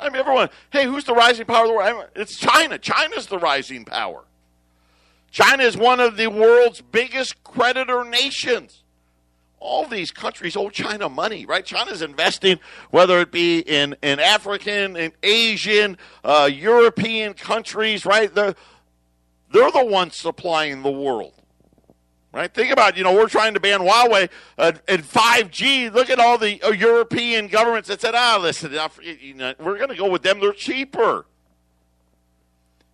I 0.00 0.08
mean, 0.08 0.16
everyone, 0.16 0.48
hey, 0.70 0.84
who's 0.84 1.04
the 1.04 1.14
rising 1.14 1.46
power 1.46 1.62
of 1.64 1.68
the 1.68 1.74
world? 1.74 2.06
It's 2.16 2.36
China. 2.36 2.78
China's 2.78 3.26
the 3.26 3.38
rising 3.38 3.84
power. 3.84 4.24
China 5.30 5.62
is 5.62 5.76
one 5.76 6.00
of 6.00 6.16
the 6.16 6.26
world's 6.26 6.80
biggest 6.80 7.44
creditor 7.44 8.04
nations. 8.04 8.82
All 9.66 9.84
these 9.86 10.12
countries 10.12 10.56
owe 10.56 10.70
China 10.70 11.08
money, 11.08 11.44
right? 11.44 11.64
China's 11.64 12.00
investing, 12.00 12.60
whether 12.90 13.20
it 13.20 13.32
be 13.32 13.58
in, 13.58 13.96
in 14.00 14.20
African 14.20 14.96
in 14.96 15.12
Asian, 15.24 15.98
uh, 16.22 16.48
European 16.52 17.34
countries, 17.34 18.06
right? 18.06 18.32
They're, 18.32 18.54
they're 19.52 19.72
the 19.72 19.84
ones 19.84 20.16
supplying 20.16 20.82
the 20.82 20.90
world. 20.90 21.32
Right? 22.32 22.52
Think 22.52 22.70
about, 22.70 22.96
you 22.96 23.02
know, 23.02 23.14
we're 23.14 23.28
trying 23.28 23.54
to 23.54 23.60
ban 23.60 23.80
Huawei 23.80 24.28
uh, 24.56 24.72
and 24.86 25.02
5G. 25.02 25.92
Look 25.92 26.10
at 26.10 26.20
all 26.20 26.38
the 26.38 26.62
uh, 26.62 26.70
European 26.70 27.48
governments 27.48 27.88
that 27.88 28.00
said, 28.00 28.14
ah, 28.14 28.38
listen, 28.40 28.78
you 29.02 29.34
know, 29.34 29.54
we're 29.58 29.78
going 29.78 29.88
to 29.88 29.96
go 29.96 30.10
with 30.10 30.22
them. 30.22 30.38
They're 30.38 30.52
cheaper. 30.52 31.26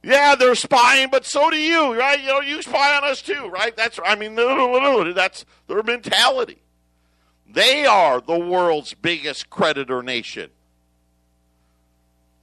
Yeah, 0.03 0.37
they're 0.37 0.55
spying, 0.55 1.11
but 1.11 1.27
so 1.27 1.51
do 1.51 1.57
you, 1.57 1.99
right? 1.99 2.21
You 2.21 2.29
know, 2.29 2.41
you 2.41 2.63
spy 2.63 2.97
on 2.97 3.05
us 3.05 3.21
too, 3.21 3.49
right? 3.49 3.77
That's, 3.77 4.01
I 4.05 4.15
mean, 4.15 4.35
that's 5.15 5.45
their 5.69 5.83
mentality. 5.83 6.62
They 7.53 7.85
are 7.85 8.21
the 8.21 8.39
world's 8.39 8.95
biggest 8.95 9.51
creditor 9.51 10.03
nation. 10.03 10.51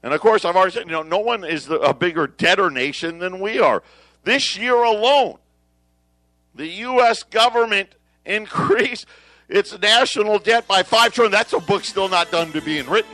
And 0.04 0.14
of 0.14 0.22
course, 0.22 0.46
I've 0.46 0.56
already 0.56 0.72
said, 0.72 0.86
you 0.86 0.92
know, 0.92 1.02
no 1.02 1.20
one 1.20 1.44
is 1.44 1.68
a 1.70 1.94
bigger 1.94 2.28
debtor 2.28 2.70
nation 2.70 3.20
than 3.20 3.40
we 3.40 3.60
are. 3.60 3.84
This 4.24 4.58
year 4.58 4.76
alone, 4.76 5.40
the 6.54 6.68
U.S. 6.68 7.24
government 7.24 7.96
increased 8.26 9.08
its 9.48 9.78
national 9.80 10.40
debt 10.40 10.68
by 10.68 10.84
five 10.84 11.14
trillion. 11.14 11.32
That's 11.32 11.54
a 11.54 11.60
book 11.60 11.84
still 11.84 12.08
not 12.08 12.32
done 12.32 12.52
to 12.52 12.62
being 12.62 12.88
written. 12.88 13.12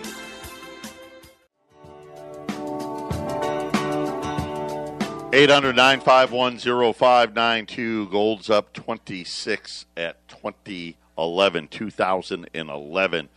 800 5.31 5.75
951 5.75 8.09
Gold's 8.09 8.49
up 8.49 8.73
26 8.73 9.85
at 9.97 10.27
2011, 11.15 11.67
2011. 11.69 13.29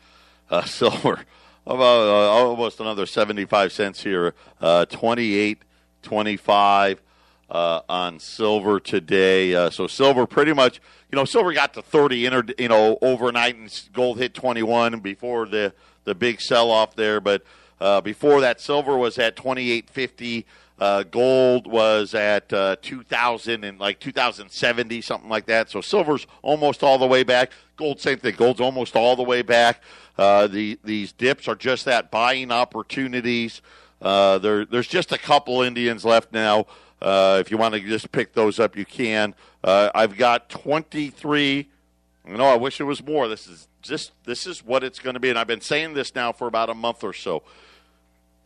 Uh, 0.51 0.63
silver, 0.65 1.21
about 1.67 2.09
uh, 2.09 2.31
almost 2.31 2.81
another 2.81 3.07
75 3.07 3.73
cents 3.73 4.03
here. 4.03 4.35
Uh, 4.61 4.85
28 4.87 5.63
25 6.03 7.03
uh, 7.51 7.81
on 7.89 8.19
silver 8.19 8.81
today. 8.81 9.55
Uh, 9.55 9.71
so 9.71 9.87
silver 9.87 10.27
pretty 10.27 10.53
much, 10.53 10.81
you 11.11 11.17
know, 11.17 11.25
silver 11.25 11.53
got 11.53 11.75
to 11.75 11.83
30 11.83 12.27
inter, 12.27 12.43
you 12.59 12.69
know, 12.69 12.99
overnight 13.03 13.57
and 13.57 13.89
gold 13.93 14.19
hit 14.19 14.35
21 14.35 15.01
before 15.01 15.47
the, 15.47 15.73
the 16.05 16.15
big 16.15 16.41
sell 16.41 16.71
off 16.71 16.95
there. 16.95 17.21
But 17.21 17.43
uh, 17.81 18.01
before 18.01 18.41
that, 18.41 18.61
silver 18.61 18.97
was 18.97 19.19
at 19.19 19.37
28.50. 19.37 20.45
Uh, 20.79 21.03
gold 21.03 21.67
was 21.67 22.15
at 22.15 22.53
uh, 22.53 22.77
2000 22.81 23.65
and 23.65 23.81
like 23.81 23.99
2070, 23.99 25.01
something 25.01 25.29
like 25.29 25.47
that. 25.47 25.71
So 25.71 25.81
silver's 25.81 26.27
almost 26.43 26.83
all 26.83 26.99
the 26.99 27.07
way 27.07 27.25
back. 27.25 27.51
Gold, 27.77 28.01
same 28.01 28.19
thing. 28.19 28.37
Gold's 28.37 28.61
almost 28.61 28.95
all 28.95 29.17
the 29.17 29.23
way 29.23 29.43
back. 29.43 29.83
Uh, 30.17 30.47
the 30.47 30.79
these 30.85 31.13
dips 31.13 31.49
are 31.49 31.55
just 31.55 31.85
that 31.85 32.11
buying 32.11 32.51
opportunities. 32.53 33.61
Uh, 34.01 34.39
there, 34.39 34.65
there's 34.65 34.89
just 34.89 35.13
a 35.13 35.19
couple 35.19 35.63
Indians 35.63 36.05
left 36.05 36.33
now. 36.33 36.67
Uh, 37.01 37.39
if 37.41 37.51
you 37.51 37.57
want 37.57 37.75
to 37.75 37.81
just 37.81 38.11
pick 38.11 38.35
those 38.35 38.59
up, 38.59 38.77
you 38.77 38.85
can. 38.85 39.35
Uh, 39.63 39.91
I've 39.95 40.17
got 40.17 40.49
23. 40.49 41.69
No, 42.27 42.45
I 42.45 42.57
wish 42.57 42.81
it 42.81 42.85
was 42.85 43.05
more. 43.05 43.29
This 43.29 43.47
is 43.47 43.69
just 43.83 44.13
this 44.25 44.47
is 44.47 44.65
what 44.65 44.85
it's 44.85 44.99
going 44.99 45.15
to 45.15 45.21
be, 45.21 45.31
and 45.31 45.39
I've 45.39 45.47
been 45.47 45.61
saying 45.61 45.95
this 45.95 46.15
now 46.15 46.33
for 46.33 46.47
about 46.47 46.69
a 46.69 46.75
month 46.75 47.03
or 47.03 47.13
so. 47.13 47.43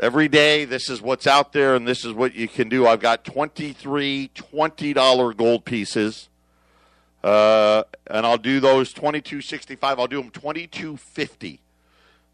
Every 0.00 0.28
day, 0.28 0.64
this 0.64 0.90
is 0.90 1.00
what's 1.00 1.26
out 1.26 1.52
there, 1.52 1.74
and 1.74 1.86
this 1.86 2.04
is 2.04 2.12
what 2.12 2.34
you 2.34 2.48
can 2.48 2.68
do. 2.68 2.86
I've 2.86 3.00
got 3.00 3.24
23 3.24 4.30
$20 4.34 5.36
gold 5.36 5.64
pieces. 5.64 6.28
Uh, 7.22 7.84
and 8.08 8.26
I'll 8.26 8.38
do 8.38 8.58
those 8.58 8.92
2265. 8.92 9.98
I'll 9.98 10.08
do 10.08 10.20
them 10.20 10.30
2250. 10.30 11.60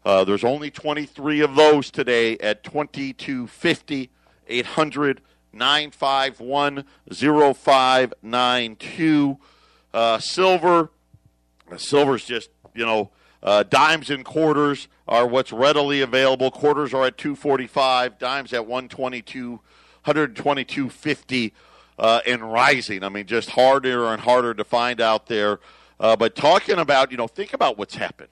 Uh, 0.03 0.23
there's 0.23 0.43
only 0.43 0.71
23 0.71 1.41
of 1.41 1.55
those 1.55 1.91
today 1.91 2.37
at 2.39 2.63
2250 2.63 4.09
800 4.47 5.21
951 5.53 6.85
0592. 7.11 9.37
Uh, 9.93 10.19
silver, 10.19 10.89
silver's 11.77 12.25
just, 12.25 12.49
you 12.73 12.85
know, 12.85 13.11
uh, 13.41 13.63
dimes 13.63 14.09
and 14.09 14.25
quarters 14.25 14.87
are 15.07 15.25
what's 15.25 15.51
readily 15.51 16.01
available. 16.01 16.51
Quarters 16.51 16.93
are 16.93 17.05
at 17.05 17.17
245, 17.17 18.19
dimes 18.19 18.53
at 18.53 18.65
122, 18.65 19.59
122.50 20.05 21.51
uh, 21.97 22.21
and 22.25 22.51
rising. 22.51 23.03
I 23.03 23.09
mean, 23.09 23.25
just 23.25 23.51
harder 23.51 24.07
and 24.07 24.21
harder 24.21 24.53
to 24.53 24.63
find 24.63 25.01
out 25.01 25.27
there. 25.27 25.59
Uh, 25.99 26.15
but 26.15 26.35
talking 26.35 26.79
about, 26.79 27.11
you 27.11 27.17
know, 27.17 27.27
think 27.27 27.53
about 27.53 27.77
what's 27.77 27.95
happened. 27.95 28.29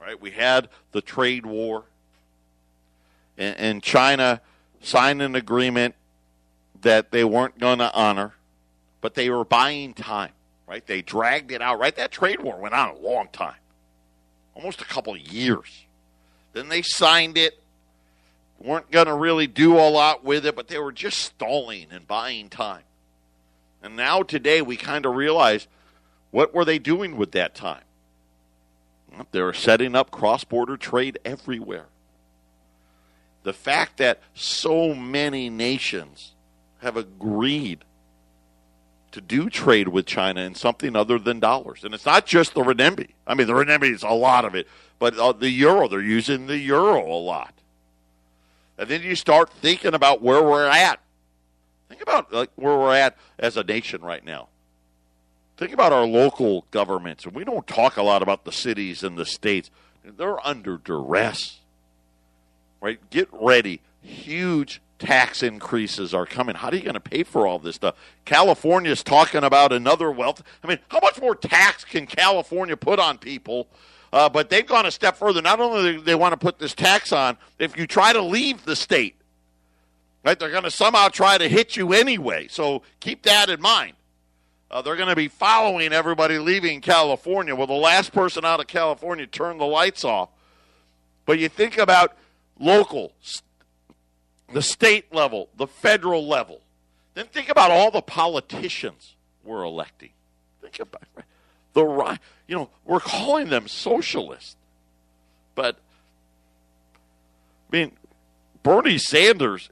Right? 0.00 0.20
We 0.20 0.30
had 0.30 0.68
the 0.92 1.02
trade 1.02 1.44
war, 1.44 1.84
and, 3.36 3.56
and 3.58 3.82
China 3.82 4.40
signed 4.80 5.20
an 5.20 5.34
agreement 5.34 5.94
that 6.80 7.10
they 7.10 7.24
weren't 7.24 7.58
going 7.58 7.78
to 7.80 7.92
honor, 7.92 8.34
but 9.00 9.14
they 9.14 9.28
were 9.28 9.44
buying 9.44 9.92
time. 9.92 10.32
Right? 10.66 10.86
They 10.86 11.02
dragged 11.02 11.50
it 11.50 11.60
out. 11.60 11.78
Right? 11.78 11.94
That 11.96 12.12
trade 12.12 12.40
war 12.40 12.56
went 12.56 12.74
on 12.74 12.90
a 12.90 12.98
long 12.98 13.28
time, 13.32 13.56
almost 14.54 14.80
a 14.80 14.84
couple 14.84 15.16
years. 15.16 15.84
Then 16.52 16.68
they 16.68 16.82
signed 16.82 17.38
it 17.38 17.60
weren't 18.60 18.90
going 18.90 19.06
to 19.06 19.14
really 19.14 19.46
do 19.46 19.76
a 19.76 19.88
lot 19.88 20.22
with 20.22 20.44
it, 20.44 20.54
but 20.54 20.68
they 20.68 20.78
were 20.78 20.92
just 20.92 21.18
stalling 21.18 21.86
and 21.90 22.06
buying 22.06 22.48
time. 22.48 22.82
And 23.82 23.96
now 23.96 24.22
today 24.22 24.60
we 24.60 24.76
kind 24.76 25.06
of 25.06 25.14
realize 25.14 25.66
what 26.30 26.54
were 26.54 26.64
they 26.64 26.78
doing 26.78 27.16
with 27.16 27.32
that 27.32 27.54
time? 27.54 27.82
They 29.32 29.40
were 29.40 29.54
setting 29.54 29.96
up 29.96 30.10
cross 30.10 30.44
border 30.44 30.76
trade 30.76 31.18
everywhere. 31.24 31.86
The 33.42 33.52
fact 33.52 33.96
that 33.96 34.20
so 34.34 34.94
many 34.94 35.48
nations 35.48 36.32
have 36.82 36.96
agreed 36.96 37.84
to 39.12 39.20
do 39.20 39.50
trade 39.50 39.88
with 39.88 40.06
China 40.06 40.40
in 40.40 40.54
something 40.54 40.94
other 40.94 41.18
than 41.18 41.40
dollars. 41.40 41.84
And 41.84 41.94
it's 41.94 42.06
not 42.06 42.26
just 42.26 42.54
the 42.54 42.62
renminbi. 42.62 43.08
I 43.26 43.34
mean, 43.34 43.46
the 43.46 43.54
renminbi 43.54 43.92
is 43.92 44.02
a 44.02 44.10
lot 44.10 44.44
of 44.44 44.54
it, 44.54 44.68
but 44.98 45.18
uh, 45.18 45.32
the 45.32 45.50
euro, 45.50 45.88
they're 45.88 46.00
using 46.00 46.46
the 46.46 46.58
euro 46.58 47.04
a 47.04 47.18
lot. 47.18 47.54
And 48.78 48.88
then 48.88 49.02
you 49.02 49.14
start 49.14 49.50
thinking 49.50 49.94
about 49.94 50.22
where 50.22 50.42
we're 50.42 50.66
at. 50.66 51.00
Think 51.88 52.02
about 52.02 52.32
like 52.32 52.50
where 52.56 52.76
we're 52.76 52.94
at 52.94 53.16
as 53.38 53.56
a 53.56 53.64
nation 53.64 54.00
right 54.00 54.24
now. 54.24 54.48
Think 55.56 55.72
about 55.72 55.92
our 55.92 56.06
local 56.06 56.64
governments. 56.70 57.26
And 57.26 57.34
we 57.34 57.44
don't 57.44 57.66
talk 57.66 57.98
a 57.98 58.02
lot 58.02 58.22
about 58.22 58.44
the 58.44 58.52
cities 58.52 59.02
and 59.02 59.18
the 59.18 59.26
states. 59.26 59.70
They're 60.02 60.44
under 60.46 60.78
duress. 60.78 61.58
Right? 62.80 62.98
Get 63.10 63.28
ready. 63.32 63.82
Huge 64.00 64.80
tax 65.00 65.42
increases 65.42 66.14
are 66.14 66.26
coming. 66.26 66.54
How 66.54 66.68
are 66.68 66.74
you 66.74 66.82
going 66.82 66.94
to 66.94 67.00
pay 67.00 67.24
for 67.24 67.46
all 67.46 67.58
this 67.58 67.76
stuff? 67.76 67.96
California's 68.24 69.02
talking 69.02 69.42
about 69.42 69.72
another 69.72 70.12
wealth. 70.12 70.42
I 70.62 70.68
mean, 70.68 70.78
how 70.88 71.00
much 71.02 71.20
more 71.20 71.34
tax 71.34 71.84
can 71.84 72.06
California 72.06 72.76
put 72.76 72.98
on 73.00 73.18
people 73.18 73.68
uh, 74.12 74.28
but 74.28 74.50
they've 74.50 74.66
gone 74.66 74.86
a 74.86 74.90
step 74.90 75.16
further. 75.16 75.40
Not 75.40 75.60
only 75.60 75.94
do 75.94 76.00
they 76.00 76.14
want 76.14 76.32
to 76.32 76.36
put 76.36 76.58
this 76.58 76.74
tax 76.74 77.12
on, 77.12 77.36
if 77.58 77.76
you 77.76 77.86
try 77.86 78.12
to 78.12 78.20
leave 78.20 78.64
the 78.64 78.74
state, 78.74 79.14
right, 80.24 80.38
they're 80.38 80.50
going 80.50 80.64
to 80.64 80.70
somehow 80.70 81.08
try 81.08 81.38
to 81.38 81.48
hit 81.48 81.76
you 81.76 81.92
anyway. 81.92 82.48
So 82.48 82.82
keep 82.98 83.22
that 83.22 83.48
in 83.50 83.60
mind. 83.60 83.94
Uh, 84.70 84.82
they're 84.82 84.96
going 84.96 85.08
to 85.08 85.16
be 85.16 85.28
following 85.28 85.92
everybody 85.92 86.38
leaving 86.38 86.80
California. 86.80 87.54
Well, 87.54 87.66
the 87.66 87.72
last 87.72 88.12
person 88.12 88.44
out 88.44 88.60
of 88.60 88.66
California 88.66 89.26
turned 89.26 89.60
the 89.60 89.64
lights 89.64 90.04
off. 90.04 90.30
But 91.26 91.38
you 91.38 91.48
think 91.48 91.78
about 91.78 92.16
local, 92.58 93.12
the 94.52 94.62
state 94.62 95.12
level, 95.12 95.48
the 95.56 95.66
federal 95.66 96.26
level. 96.26 96.60
Then 97.14 97.26
think 97.26 97.48
about 97.48 97.70
all 97.70 97.90
the 97.90 98.02
politicians 98.02 99.14
we're 99.44 99.64
electing. 99.64 100.10
Think 100.60 100.80
about 100.80 101.02
the 101.72 101.84
right. 101.84 102.18
You 102.46 102.56
know, 102.56 102.70
we're 102.84 103.00
calling 103.00 103.48
them 103.48 103.68
socialists, 103.68 104.56
but 105.54 105.76
I 107.72 107.76
mean, 107.76 107.92
Bernie 108.62 108.98
Sanders, 108.98 109.70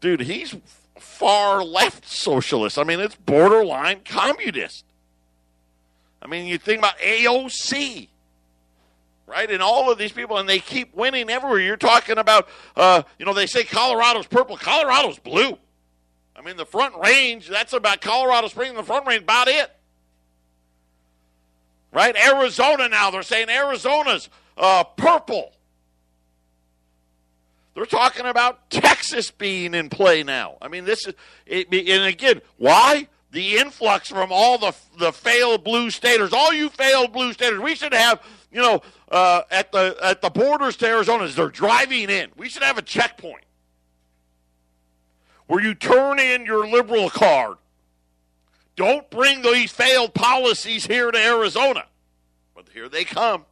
dude, 0.00 0.20
he's 0.20 0.54
far 0.98 1.64
left 1.64 2.06
socialist. 2.06 2.78
I 2.78 2.84
mean, 2.84 3.00
it's 3.00 3.16
borderline 3.16 4.00
communist. 4.04 4.84
I 6.22 6.26
mean, 6.26 6.46
you 6.46 6.58
think 6.58 6.78
about 6.78 6.98
AOC, 6.98 8.08
right? 9.26 9.50
And 9.50 9.62
all 9.62 9.90
of 9.90 9.98
these 9.98 10.12
people, 10.12 10.38
and 10.38 10.48
they 10.48 10.58
keep 10.58 10.94
winning 10.94 11.30
everywhere. 11.30 11.60
You're 11.60 11.76
talking 11.76 12.18
about, 12.18 12.48
uh, 12.76 13.02
you 13.18 13.26
know, 13.26 13.34
they 13.34 13.46
say 13.46 13.64
Colorado's 13.64 14.26
purple, 14.26 14.56
Colorado's 14.56 15.18
blue. 15.18 15.58
I 16.36 16.42
mean, 16.42 16.56
the 16.56 16.66
Front 16.66 16.94
Range, 16.96 17.46
that's 17.48 17.72
about 17.72 18.00
Colorado 18.00 18.48
Springs, 18.48 18.74
the 18.74 18.82
Front 18.82 19.06
Range, 19.06 19.22
about 19.22 19.48
it 19.48 19.70
right? 21.94 22.14
Arizona 22.16 22.88
now, 22.88 23.10
they're 23.10 23.22
saying 23.22 23.48
Arizona's 23.48 24.28
uh, 24.58 24.84
purple. 24.84 25.52
They're 27.74 27.86
talking 27.86 28.26
about 28.26 28.68
Texas 28.68 29.30
being 29.30 29.74
in 29.74 29.88
play 29.88 30.22
now. 30.22 30.58
I 30.60 30.68
mean, 30.68 30.84
this 30.84 31.06
is, 31.06 31.14
it, 31.46 31.72
and 31.72 32.04
again, 32.04 32.42
why? 32.58 33.08
The 33.34 33.56
influx 33.56 34.08
from 34.08 34.30
all 34.30 34.58
the 34.58 34.72
the 34.96 35.12
failed 35.12 35.64
blue 35.64 35.90
staters, 35.90 36.32
all 36.32 36.52
you 36.52 36.68
failed 36.68 37.12
blue 37.12 37.32
staters. 37.32 37.58
We 37.58 37.74
should 37.74 37.92
have, 37.92 38.22
you 38.52 38.62
know, 38.62 38.80
uh, 39.10 39.42
at 39.50 39.72
the 39.72 39.96
at 40.00 40.22
the 40.22 40.30
borders 40.30 40.76
to 40.76 40.86
Arizona 40.86 41.24
as 41.24 41.34
they're 41.34 41.48
driving 41.48 42.10
in. 42.10 42.30
We 42.36 42.48
should 42.48 42.62
have 42.62 42.78
a 42.78 42.82
checkpoint 42.82 43.42
where 45.48 45.60
you 45.60 45.74
turn 45.74 46.20
in 46.20 46.46
your 46.46 46.68
liberal 46.68 47.10
card 47.10 47.56
don't 48.76 49.10
bring 49.10 49.42
these 49.42 49.72
failed 49.72 50.14
policies 50.14 50.86
here 50.86 51.10
to 51.10 51.18
Arizona. 51.18 51.86
But 52.54 52.66
here 52.72 52.88
they 52.88 53.02
come. 53.02 53.46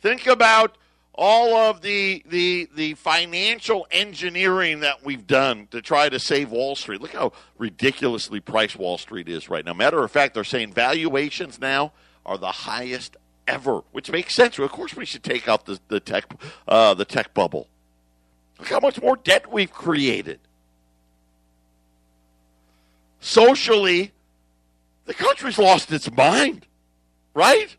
Think 0.00 0.26
about 0.26 0.76
all 1.14 1.54
of 1.54 1.82
the, 1.82 2.22
the, 2.26 2.68
the 2.74 2.94
financial 2.94 3.86
engineering 3.90 4.80
that 4.80 5.04
we've 5.04 5.26
done 5.26 5.68
to 5.70 5.82
try 5.82 6.08
to 6.08 6.18
save 6.18 6.50
Wall 6.50 6.74
Street. 6.74 7.00
Look 7.00 7.12
how 7.12 7.32
ridiculously 7.58 8.40
priced 8.40 8.76
Wall 8.76 8.98
Street 8.98 9.28
is 9.28 9.50
right 9.50 9.64
now. 9.64 9.74
Matter 9.74 10.02
of 10.02 10.10
fact, 10.10 10.34
they're 10.34 10.44
saying 10.44 10.72
valuations 10.72 11.60
now 11.60 11.92
are 12.24 12.38
the 12.38 12.52
highest 12.52 13.16
ever, 13.46 13.82
which 13.92 14.10
makes 14.10 14.34
sense. 14.34 14.58
Of 14.58 14.70
course, 14.70 14.96
we 14.96 15.04
should 15.04 15.22
take 15.22 15.48
out 15.48 15.66
the, 15.66 15.78
the 15.88 16.00
tech 16.00 16.24
uh, 16.66 16.94
the 16.94 17.04
tech 17.04 17.34
bubble. 17.34 17.68
Look 18.58 18.68
how 18.68 18.80
much 18.80 19.02
more 19.02 19.16
debt 19.16 19.52
we've 19.52 19.72
created 19.72 20.38
socially, 23.22 24.12
the 25.06 25.14
country's 25.14 25.58
lost 25.58 25.90
its 25.90 26.10
mind, 26.12 26.66
right? 27.32 27.74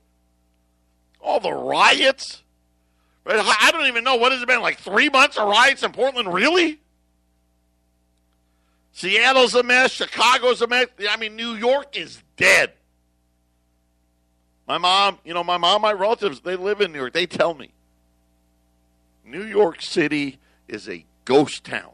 All 1.21 1.39
the 1.39 1.53
riots. 1.53 2.41
I 3.25 3.69
don't 3.71 3.87
even 3.87 4.03
know 4.03 4.15
what 4.15 4.31
has 4.31 4.41
it 4.41 4.47
been 4.47 4.61
like 4.61 4.79
three 4.79 5.09
months 5.09 5.37
of 5.37 5.47
riots 5.47 5.83
in 5.83 5.91
Portland. 5.91 6.33
Really? 6.33 6.79
Seattle's 8.91 9.55
a 9.55 9.63
mess. 9.63 9.91
Chicago's 9.91 10.61
a 10.61 10.67
mess. 10.67 10.87
I 11.09 11.17
mean, 11.17 11.35
New 11.35 11.53
York 11.53 11.97
is 11.97 12.21
dead. 12.37 12.73
My 14.67 14.77
mom, 14.77 15.19
you 15.25 15.33
know, 15.33 15.43
my 15.43 15.57
mom, 15.57 15.81
my 15.81 15.93
relatives, 15.93 16.41
they 16.41 16.55
live 16.55 16.81
in 16.81 16.91
New 16.91 16.99
York. 16.99 17.13
They 17.13 17.25
tell 17.25 17.53
me 17.53 17.71
New 19.25 19.43
York 19.43 19.81
City 19.81 20.39
is 20.67 20.87
a 20.87 21.05
ghost 21.25 21.63
town. 21.63 21.91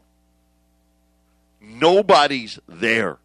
Nobody's 1.60 2.58
there 2.68 3.18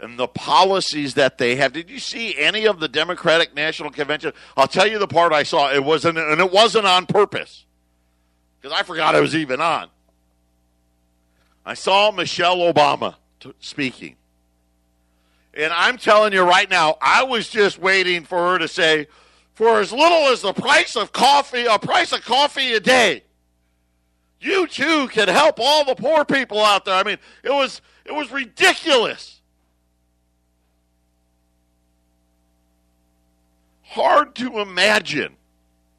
and 0.00 0.18
the 0.18 0.28
policies 0.28 1.14
that 1.14 1.38
they 1.38 1.56
have. 1.56 1.72
Did 1.72 1.90
you 1.90 1.98
see 1.98 2.36
any 2.38 2.66
of 2.66 2.80
the 2.80 2.88
Democratic 2.88 3.54
National 3.54 3.90
Convention? 3.90 4.32
I'll 4.56 4.68
tell 4.68 4.86
you 4.86 4.98
the 4.98 5.08
part 5.08 5.32
I 5.32 5.42
saw. 5.42 5.72
It 5.72 5.82
wasn't, 5.84 6.18
and 6.18 6.40
it 6.40 6.52
wasn't 6.52 6.86
on 6.86 7.06
purpose 7.06 7.64
because 8.60 8.78
I 8.78 8.82
forgot 8.82 9.14
it 9.14 9.20
was 9.20 9.34
even 9.34 9.60
on. 9.60 9.88
I 11.66 11.74
saw 11.74 12.10
Michelle 12.10 12.58
Obama 12.58 13.16
t- 13.40 13.52
speaking. 13.60 14.16
And 15.54 15.72
I'm 15.72 15.98
telling 15.98 16.32
you 16.32 16.42
right 16.42 16.70
now, 16.70 16.96
I 17.02 17.24
was 17.24 17.48
just 17.48 17.78
waiting 17.78 18.24
for 18.24 18.52
her 18.52 18.58
to 18.58 18.68
say, 18.68 19.08
for 19.54 19.80
as 19.80 19.92
little 19.92 20.28
as 20.28 20.42
the 20.42 20.52
price 20.52 20.94
of 20.94 21.12
coffee, 21.12 21.64
a 21.64 21.78
price 21.78 22.12
of 22.12 22.24
coffee 22.24 22.74
a 22.74 22.80
day, 22.80 23.24
You 24.40 24.68
too 24.68 25.08
can 25.08 25.26
help 25.28 25.58
all 25.58 25.84
the 25.84 25.96
poor 25.96 26.24
people 26.24 26.60
out 26.60 26.84
there. 26.84 26.94
I 26.94 27.02
mean, 27.02 27.18
it 27.42 27.50
was 27.50 27.80
it 28.04 28.14
was 28.14 28.30
ridiculous. 28.30 29.37
Hard 33.98 34.36
to 34.36 34.60
imagine. 34.60 35.34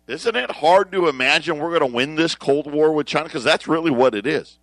Isn't 0.07 0.35
it 0.37 0.49
hard 0.49 0.91
to 0.93 1.09
imagine 1.09 1.59
we're 1.59 1.77
going 1.77 1.91
to 1.91 1.95
win 1.95 2.15
this 2.15 2.33
Cold 2.33 2.71
War 2.71 2.93
with 2.93 3.07
China? 3.07 3.25
Because 3.25 3.43
that's 3.43 3.67
really 3.67 3.91
what 3.91 4.15
it 4.15 4.25
is. 4.25 4.57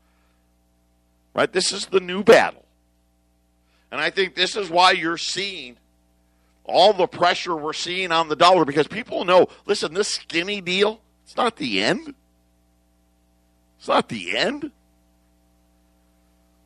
Right? 1.35 1.53
This 1.53 1.71
is 1.71 1.87
the 1.87 2.01
new 2.01 2.25
battle. 2.25 2.65
And 3.93 4.01
I 4.01 4.09
think 4.09 4.35
this 4.35 4.57
is 4.57 4.71
why 4.71 4.93
you're 4.93 5.19
seeing 5.19 5.77
all 6.65 6.95
the 6.95 7.07
pressure 7.07 7.55
we're 7.55 7.75
seeing 7.75 8.11
on 8.11 8.31
the 8.31 8.37
dollar 8.37 8.65
because 8.65 8.89
people 8.89 9.25
know 9.27 9.49
listen, 9.67 9.93
this 9.93 10.09
skinny 10.09 10.63
deal, 10.63 11.01
it's 11.25 11.37
not 11.37 11.57
the 11.57 11.85
end. 11.85 12.15
It's 13.79 13.87
not 13.87 14.09
the 14.09 14.37
end. 14.37 14.71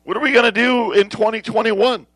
What 0.05 0.15
are 0.15 0.21
we 0.21 0.31
going 0.31 0.45
to 0.45 0.51
do 0.53 0.93
in 0.93 1.09
2021? 1.09 2.07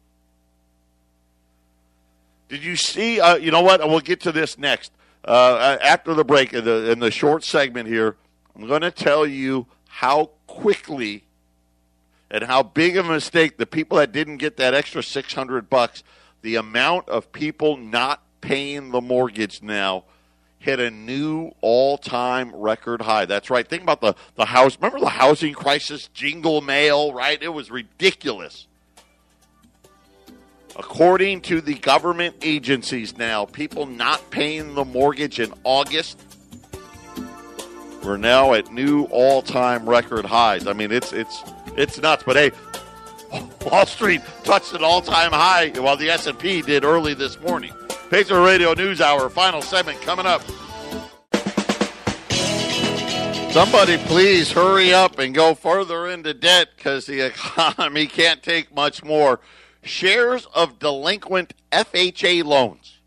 Did 2.55 2.63
you 2.63 2.77
see? 2.77 3.19
Uh, 3.19 3.35
you 3.35 3.51
know 3.51 3.59
what? 3.59 3.81
We'll 3.81 3.99
get 3.99 4.21
to 4.21 4.31
this 4.31 4.57
next. 4.57 4.93
Uh, 5.25 5.75
after 5.81 6.13
the 6.13 6.23
break, 6.23 6.53
in 6.53 6.63
the, 6.63 6.89
in 6.89 6.99
the 6.99 7.11
short 7.11 7.43
segment 7.43 7.89
here, 7.89 8.15
I'm 8.55 8.65
going 8.65 8.79
to 8.79 8.91
tell 8.91 9.27
you 9.27 9.67
how 9.89 10.29
quickly 10.47 11.25
and 12.31 12.45
how 12.45 12.63
big 12.63 12.95
of 12.95 13.09
a 13.09 13.11
mistake 13.11 13.57
the 13.57 13.65
people 13.65 13.97
that 13.97 14.13
didn't 14.13 14.37
get 14.37 14.55
that 14.55 14.73
extra 14.73 15.03
600 15.03 15.69
bucks, 15.69 16.01
the 16.43 16.55
amount 16.55 17.09
of 17.09 17.33
people 17.33 17.75
not 17.75 18.23
paying 18.39 18.91
the 18.91 19.01
mortgage 19.01 19.61
now 19.61 20.05
hit 20.57 20.79
a 20.79 20.89
new 20.89 21.51
all-time 21.59 22.55
record 22.55 23.01
high. 23.01 23.25
That's 23.25 23.49
right. 23.49 23.67
Think 23.67 23.83
about 23.83 23.99
the 23.99 24.15
the 24.35 24.45
house. 24.45 24.77
Remember 24.79 25.01
the 25.01 25.09
housing 25.09 25.53
crisis 25.53 26.07
jingle 26.13 26.61
mail, 26.61 27.11
right? 27.11 27.43
It 27.43 27.49
was 27.49 27.69
ridiculous. 27.69 28.67
According 30.77 31.41
to 31.41 31.61
the 31.61 31.75
government 31.75 32.35
agencies 32.41 33.17
now, 33.17 33.45
people 33.45 33.85
not 33.85 34.29
paying 34.29 34.75
the 34.75 34.85
mortgage 34.85 35.39
in 35.39 35.53
August 35.63 36.19
we're 38.05 38.17
now 38.17 38.53
at 38.53 38.71
new 38.71 39.05
all-time 39.05 39.89
record 39.89 40.25
highs. 40.25 40.67
I 40.67 40.73
mean, 40.73 40.91
it's 40.91 41.11
it's 41.11 41.43
it's 41.75 41.99
nuts. 41.99 42.23
But 42.23 42.35
hey, 42.35 42.51
Wall 43.65 43.87
Street 43.87 44.21
touched 44.43 44.73
an 44.73 44.83
all-time 44.83 45.31
high 45.31 45.69
while 45.69 45.97
the 45.97 46.11
S&P 46.11 46.61
did 46.61 46.85
early 46.85 47.15
this 47.15 47.39
morning. 47.41 47.73
Patriot 48.11 48.43
Radio 48.43 48.73
News 48.73 49.01
Hour, 49.01 49.27
final 49.29 49.61
segment 49.63 49.99
coming 50.01 50.27
up. 50.27 50.43
Somebody 53.51 53.97
please 54.05 54.51
hurry 54.51 54.93
up 54.93 55.17
and 55.17 55.33
go 55.33 55.55
further 55.55 56.07
into 56.07 56.33
debt 56.35 56.69
because 56.77 57.07
the 57.07 57.21
economy 57.25 58.05
can't 58.05 58.43
take 58.43 58.73
much 58.75 59.03
more. 59.03 59.39
Shares 59.85 60.47
of 60.53 60.79
delinquent 60.79 61.53
FHA 61.71 62.43
loans 62.43 62.99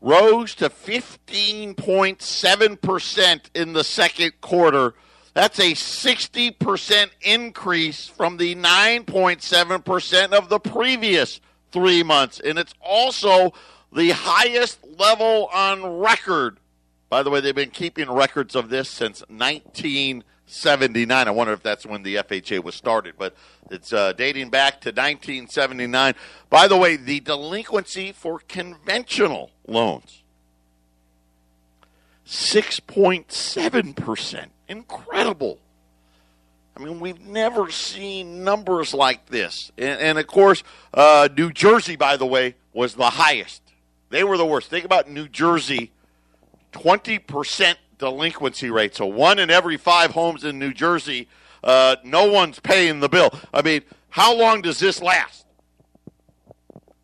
rose 0.00 0.54
to 0.56 0.68
15.7% 0.68 3.40
in 3.54 3.72
the 3.72 3.84
second 3.84 4.40
quarter. 4.40 4.94
That's 5.32 5.58
a 5.58 5.72
60% 5.72 7.10
increase 7.22 8.06
from 8.06 8.36
the 8.36 8.54
9.7% 8.54 10.32
of 10.32 10.48
the 10.48 10.60
previous 10.60 11.40
three 11.72 12.02
months. 12.02 12.38
And 12.38 12.58
it's 12.58 12.74
also 12.80 13.54
the 13.92 14.10
highest 14.10 14.78
level 14.98 15.48
on 15.52 15.98
record 15.98 16.58
by 17.14 17.22
the 17.22 17.30
way, 17.30 17.40
they've 17.40 17.54
been 17.54 17.70
keeping 17.70 18.10
records 18.10 18.56
of 18.56 18.70
this 18.70 18.88
since 18.88 19.22
1979. 20.46 21.26
I 21.26 21.30
wonder 21.30 21.54
if 21.54 21.62
that's 21.62 21.86
when 21.86 22.02
the 22.02 22.16
FHA 22.16 22.62
was 22.62 22.74
started, 22.74 23.14
but 23.18 23.34
it's 23.70 23.94
uh, 23.94 24.12
dating 24.12 24.50
back 24.50 24.82
to 24.82 24.90
1979. 24.90 26.14
By 26.50 26.68
the 26.68 26.76
way, 26.76 26.96
the 26.96 27.20
delinquency 27.20 28.12
for 28.12 28.40
conventional 28.40 29.52
loans 29.66 30.20
6.7%. 32.26 34.46
Incredible. 34.68 35.58
I 36.76 36.80
mean, 36.80 37.00
we've 37.00 37.20
never 37.20 37.70
seen 37.70 38.44
numbers 38.44 38.92
like 38.92 39.26
this. 39.26 39.70
And, 39.78 40.00
and 40.00 40.18
of 40.18 40.26
course, 40.26 40.64
uh, 40.92 41.28
New 41.36 41.52
Jersey, 41.52 41.94
by 41.96 42.16
the 42.16 42.26
way, 42.26 42.56
was 42.72 42.94
the 42.94 43.10
highest. 43.10 43.62
They 44.10 44.24
were 44.24 44.36
the 44.36 44.46
worst. 44.46 44.70
Think 44.70 44.84
about 44.84 45.08
New 45.10 45.28
Jersey 45.28 45.92
20% 46.72 47.76
delinquency 47.98 48.70
rate. 48.70 48.94
So 48.94 49.06
one 49.06 49.38
in 49.38 49.50
every 49.50 49.76
five 49.76 50.12
homes 50.12 50.44
in 50.44 50.58
New 50.58 50.72
Jersey, 50.72 51.28
uh, 51.62 51.96
no 52.04 52.30
one's 52.30 52.60
paying 52.60 53.00
the 53.00 53.08
bill. 53.08 53.30
I 53.52 53.62
mean, 53.62 53.82
how 54.10 54.34
long 54.36 54.62
does 54.62 54.78
this 54.78 55.02
last? 55.02 55.46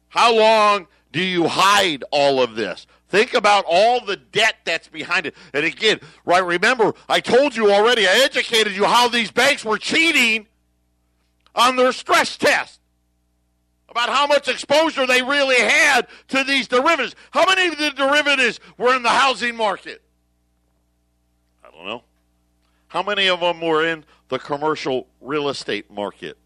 How 0.09 0.35
long 0.35 0.87
do 1.13 1.23
you 1.23 1.49
hide 1.49 2.05
all 2.11 2.43
of 2.43 2.55
this? 2.55 2.87
Think 3.09 3.35
about 3.35 3.65
all 3.67 4.05
the 4.05 4.17
debt 4.17 4.57
that's 4.65 4.87
behind 4.87 5.27
it. 5.27 5.35
And 5.53 5.65
again, 5.65 5.99
right, 6.25 6.45
remember, 6.45 6.95
I 7.09 7.21
told 7.21 7.57
you 7.57 7.73
already, 7.73 8.07
I 8.07 8.23
educated 8.25 8.75
you 8.77 8.85
how 8.85 9.09
these 9.09 9.33
banks 9.33 9.65
were 9.65 9.79
cheating 9.79 10.47
on 11.55 11.75
their 11.75 11.93
stress 11.93 12.37
test 12.37 12.81
about 13.89 14.09
how 14.09 14.29
much 14.29 14.47
exposure 14.47 15.07
they 15.07 15.23
really 15.23 15.57
had 15.57 16.07
to 16.29 16.45
these 16.45 16.69
derivatives. 16.69 17.17
How 17.33 17.45
many 17.47 17.67
of 17.67 17.79
the 17.79 17.91
derivatives 17.91 18.61
were 18.79 18.95
in 18.95 19.03
the 19.03 19.09
housing 19.09 19.57
market? 19.57 20.03
Don't 21.81 21.89
know. 21.89 22.03
How 22.89 23.03
many 23.03 23.29
of 23.29 23.41
them 23.41 23.63
were 23.63 23.87
in 23.87 24.05
the 24.29 24.39
commercial 24.39 25.07
real 25.23 25.49
estate 25.49 25.91
market? 25.91 26.37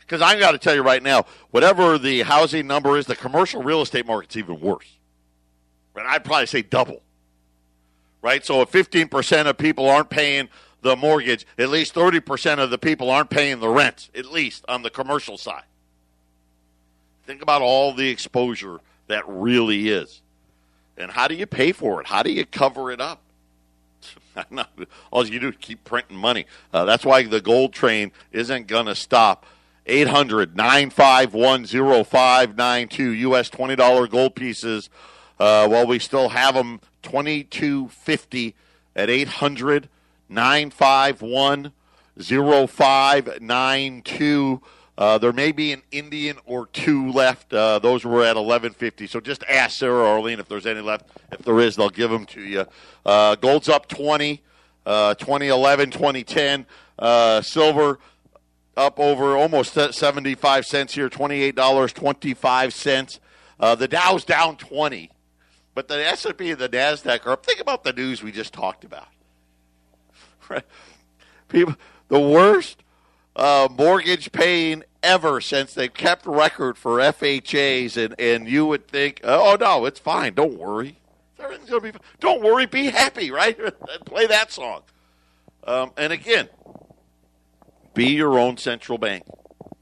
Because 0.00 0.22
I've 0.22 0.38
got 0.38 0.52
to 0.52 0.58
tell 0.58 0.74
you 0.74 0.82
right 0.82 1.02
now, 1.02 1.26
whatever 1.50 1.98
the 1.98 2.22
housing 2.22 2.66
number 2.66 2.96
is, 2.96 3.04
the 3.04 3.16
commercial 3.16 3.62
real 3.62 3.82
estate 3.82 4.06
market's 4.06 4.36
even 4.36 4.58
worse. 4.60 4.86
And 5.94 6.06
I'd 6.08 6.24
probably 6.24 6.46
say 6.46 6.62
double. 6.62 7.02
Right? 8.22 8.46
So 8.46 8.62
if 8.62 8.72
15% 8.72 9.46
of 9.46 9.58
people 9.58 9.90
aren't 9.90 10.08
paying 10.08 10.48
the 10.80 10.96
mortgage, 10.96 11.46
at 11.58 11.68
least 11.68 11.94
30% 11.94 12.58
of 12.58 12.70
the 12.70 12.78
people 12.78 13.10
aren't 13.10 13.28
paying 13.28 13.60
the 13.60 13.68
rent, 13.68 14.08
at 14.14 14.26
least 14.26 14.64
on 14.68 14.80
the 14.80 14.90
commercial 14.90 15.36
side. 15.36 15.64
Think 17.26 17.42
about 17.42 17.60
all 17.60 17.92
the 17.92 18.08
exposure 18.08 18.80
that 19.08 19.24
really 19.26 19.90
is. 19.90 20.22
And 20.96 21.10
how 21.10 21.28
do 21.28 21.34
you 21.34 21.46
pay 21.46 21.72
for 21.72 22.00
it? 22.00 22.06
How 22.06 22.22
do 22.22 22.32
you 22.32 22.46
cover 22.46 22.90
it 22.90 23.02
up? 23.02 23.20
all 25.10 25.26
you 25.26 25.40
do 25.40 25.48
is 25.48 25.56
keep 25.60 25.84
printing 25.84 26.16
money. 26.16 26.46
Uh, 26.72 26.84
that's 26.84 27.04
why 27.04 27.24
the 27.24 27.40
gold 27.40 27.72
train 27.72 28.12
isn't 28.32 28.66
going 28.66 28.86
to 28.86 28.94
stop. 28.94 29.46
800 29.86 30.56
951 30.56 31.66
0592 31.66 33.10
U.S. 33.10 33.50
$20 33.50 34.10
gold 34.10 34.34
pieces. 34.34 34.90
Uh, 35.38 35.68
while 35.68 35.86
we 35.86 35.98
still 35.98 36.30
have 36.30 36.54
them 36.54 36.80
2250 37.02 38.54
at 38.94 39.10
800 39.10 39.90
951 40.28 41.72
0592. 42.18 44.62
Uh, 44.98 45.18
there 45.18 45.32
may 45.32 45.52
be 45.52 45.72
an 45.72 45.82
Indian 45.92 46.38
or 46.46 46.66
two 46.66 47.12
left. 47.12 47.52
Uh, 47.52 47.78
those 47.78 48.04
were 48.04 48.22
at 48.22 48.36
1150. 48.36 49.06
So 49.06 49.20
just 49.20 49.44
ask 49.44 49.78
Sarah 49.78 50.00
or 50.00 50.06
Arlene 50.06 50.40
if 50.40 50.48
there's 50.48 50.66
any 50.66 50.80
left. 50.80 51.06
If 51.32 51.40
there 51.40 51.60
is, 51.60 51.76
they'll 51.76 51.90
give 51.90 52.10
them 52.10 52.24
to 52.26 52.40
you. 52.40 52.64
Uh, 53.04 53.34
gold's 53.34 53.68
up 53.68 53.88
20, 53.88 54.42
uh, 54.86 55.14
2011, 55.14 55.90
2010. 55.90 56.66
Uh, 56.98 57.42
silver 57.42 57.98
up 58.76 58.98
over 58.98 59.36
almost 59.36 59.74
75 59.74 60.64
cents 60.64 60.94
here, 60.94 61.08
$28.25. 61.08 63.18
Uh, 63.58 63.74
the 63.74 63.88
Dow's 63.88 64.24
down 64.24 64.56
20. 64.56 65.10
But 65.74 65.88
the 65.88 66.06
S&P 66.06 66.52
and 66.52 66.58
the 66.58 66.70
NASDAQ 66.70 67.26
are 67.26 67.32
up. 67.32 67.44
Think 67.44 67.60
about 67.60 67.84
the 67.84 67.92
news 67.92 68.22
we 68.22 68.32
just 68.32 68.54
talked 68.54 68.84
about. 68.84 69.08
People, 71.48 71.74
the 72.08 72.20
worst 72.20 72.82
uh, 73.36 73.68
mortgage 73.76 74.32
paying 74.32 74.82
ever 75.02 75.40
since 75.40 75.74
they've 75.74 75.92
kept 75.92 76.26
record 76.26 76.76
for 76.78 76.98
FHAs, 76.98 78.02
and, 78.02 78.18
and 78.18 78.48
you 78.48 78.66
would 78.66 78.88
think, 78.88 79.20
oh 79.22 79.56
no, 79.60 79.84
it's 79.84 80.00
fine. 80.00 80.34
Don't 80.34 80.58
worry, 80.58 80.98
everything's 81.38 81.70
gonna 81.70 81.82
be. 81.82 81.90
Fine. 81.92 82.00
Don't 82.18 82.42
worry, 82.42 82.66
be 82.66 82.86
happy, 82.86 83.30
right? 83.32 83.56
Play 84.06 84.26
that 84.26 84.50
song. 84.50 84.82
Um, 85.64 85.92
and 85.96 86.12
again, 86.12 86.48
be 87.94 88.06
your 88.06 88.38
own 88.38 88.56
central 88.56 88.98
bank. 88.98 89.24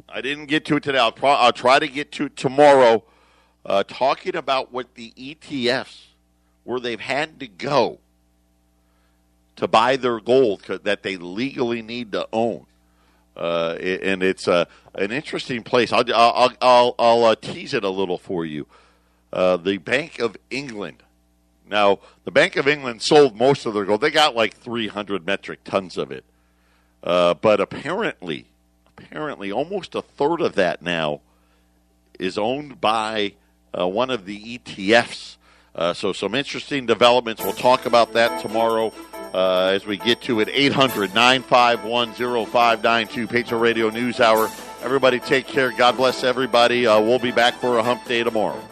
I 0.09 0.21
didn't 0.21 0.47
get 0.47 0.65
to 0.67 0.77
it 0.77 0.83
today. 0.83 0.99
I'll, 0.99 1.13
pro- 1.13 1.31
I'll 1.31 1.53
try 1.53 1.79
to 1.79 1.89
get 1.89 2.13
to 2.13 2.29
tomorrow. 2.29 3.05
Uh, 3.67 3.83
talking 3.83 4.37
about 4.37 4.73
what 4.73 4.95
the 4.95 5.13
ETFs 5.17 6.03
where 6.65 6.79
they've 6.79 7.01
had 7.01 7.41
to 7.41 7.49
go 7.49 7.99
to 9.57 9.67
buy 9.67 9.97
their 9.97 10.21
gold 10.21 10.65
that 10.85 11.03
they 11.03 11.17
legally 11.17 11.81
need 11.81 12.13
to 12.13 12.29
own 12.31 12.67
uh, 13.37 13.77
and 13.81 14.23
it's 14.23 14.47
uh, 14.47 14.65
an 14.95 15.11
interesting 15.11 15.63
place. 15.63 15.93
I'll 15.93 16.05
I'll 16.15 16.53
I'll, 16.61 16.95
I'll 16.99 17.25
uh, 17.25 17.35
tease 17.35 17.75
it 17.75 17.85
a 17.85 17.91
little 17.91 18.19
for 18.19 18.45
you. 18.45 18.67
Uh, 19.33 19.57
the 19.57 19.79
Bank 19.79 20.21
of 20.21 20.37
England. 20.51 21.03
Now, 21.69 21.99
the 22.25 22.31
Bank 22.31 22.57
of 22.57 22.69
England 22.69 23.03
sold 23.03 23.37
most 23.37 23.67
of 23.67 23.75
their 23.75 23.85
gold. 23.85 24.01
They 24.01 24.11
got 24.11 24.37
like 24.37 24.55
300 24.55 25.27
metric 25.27 25.65
tons 25.65 25.97
of 25.97 26.13
it. 26.13 26.25
Uh, 27.03 27.35
but 27.35 27.61
apparently, 27.61 28.47
apparently, 28.97 29.51
almost 29.51 29.95
a 29.95 30.03
third 30.03 30.41
of 30.41 30.55
that 30.55 30.83
now 30.83 31.21
is 32.19 32.39
owned 32.39 32.81
by 32.81 33.35
uh, 33.77 33.89
one 33.89 34.11
of 34.11 34.27
the 34.27 34.59
ETFs. 34.59 35.37
So, 35.95 36.13
some 36.13 36.35
interesting 36.35 36.87
developments. 36.87 37.43
We'll 37.43 37.53
talk 37.53 37.87
about 37.87 38.13
that 38.13 38.41
tomorrow 38.41 38.93
uh, 39.35 39.73
as 39.75 39.85
we 39.85 39.99
get 39.99 40.23
to 40.23 40.41
it. 40.41 40.49
800 40.51 41.15
951 41.15 42.15
0592, 42.15 43.27
Patriot 43.27 43.61
Radio 43.61 43.91
News 43.91 44.21
Hour. 44.21 44.49
Everybody 44.83 45.19
take 45.19 45.47
care. 45.47 45.73
God 45.73 45.97
bless 45.97 46.25
everybody. 46.25 46.87
Uh, 46.87 47.01
we'll 47.01 47.19
be 47.19 47.33
back 47.33 47.55
for 47.55 47.79
a 47.79 47.83
hump 47.83 48.05
day 48.05 48.23
tomorrow. 48.23 48.63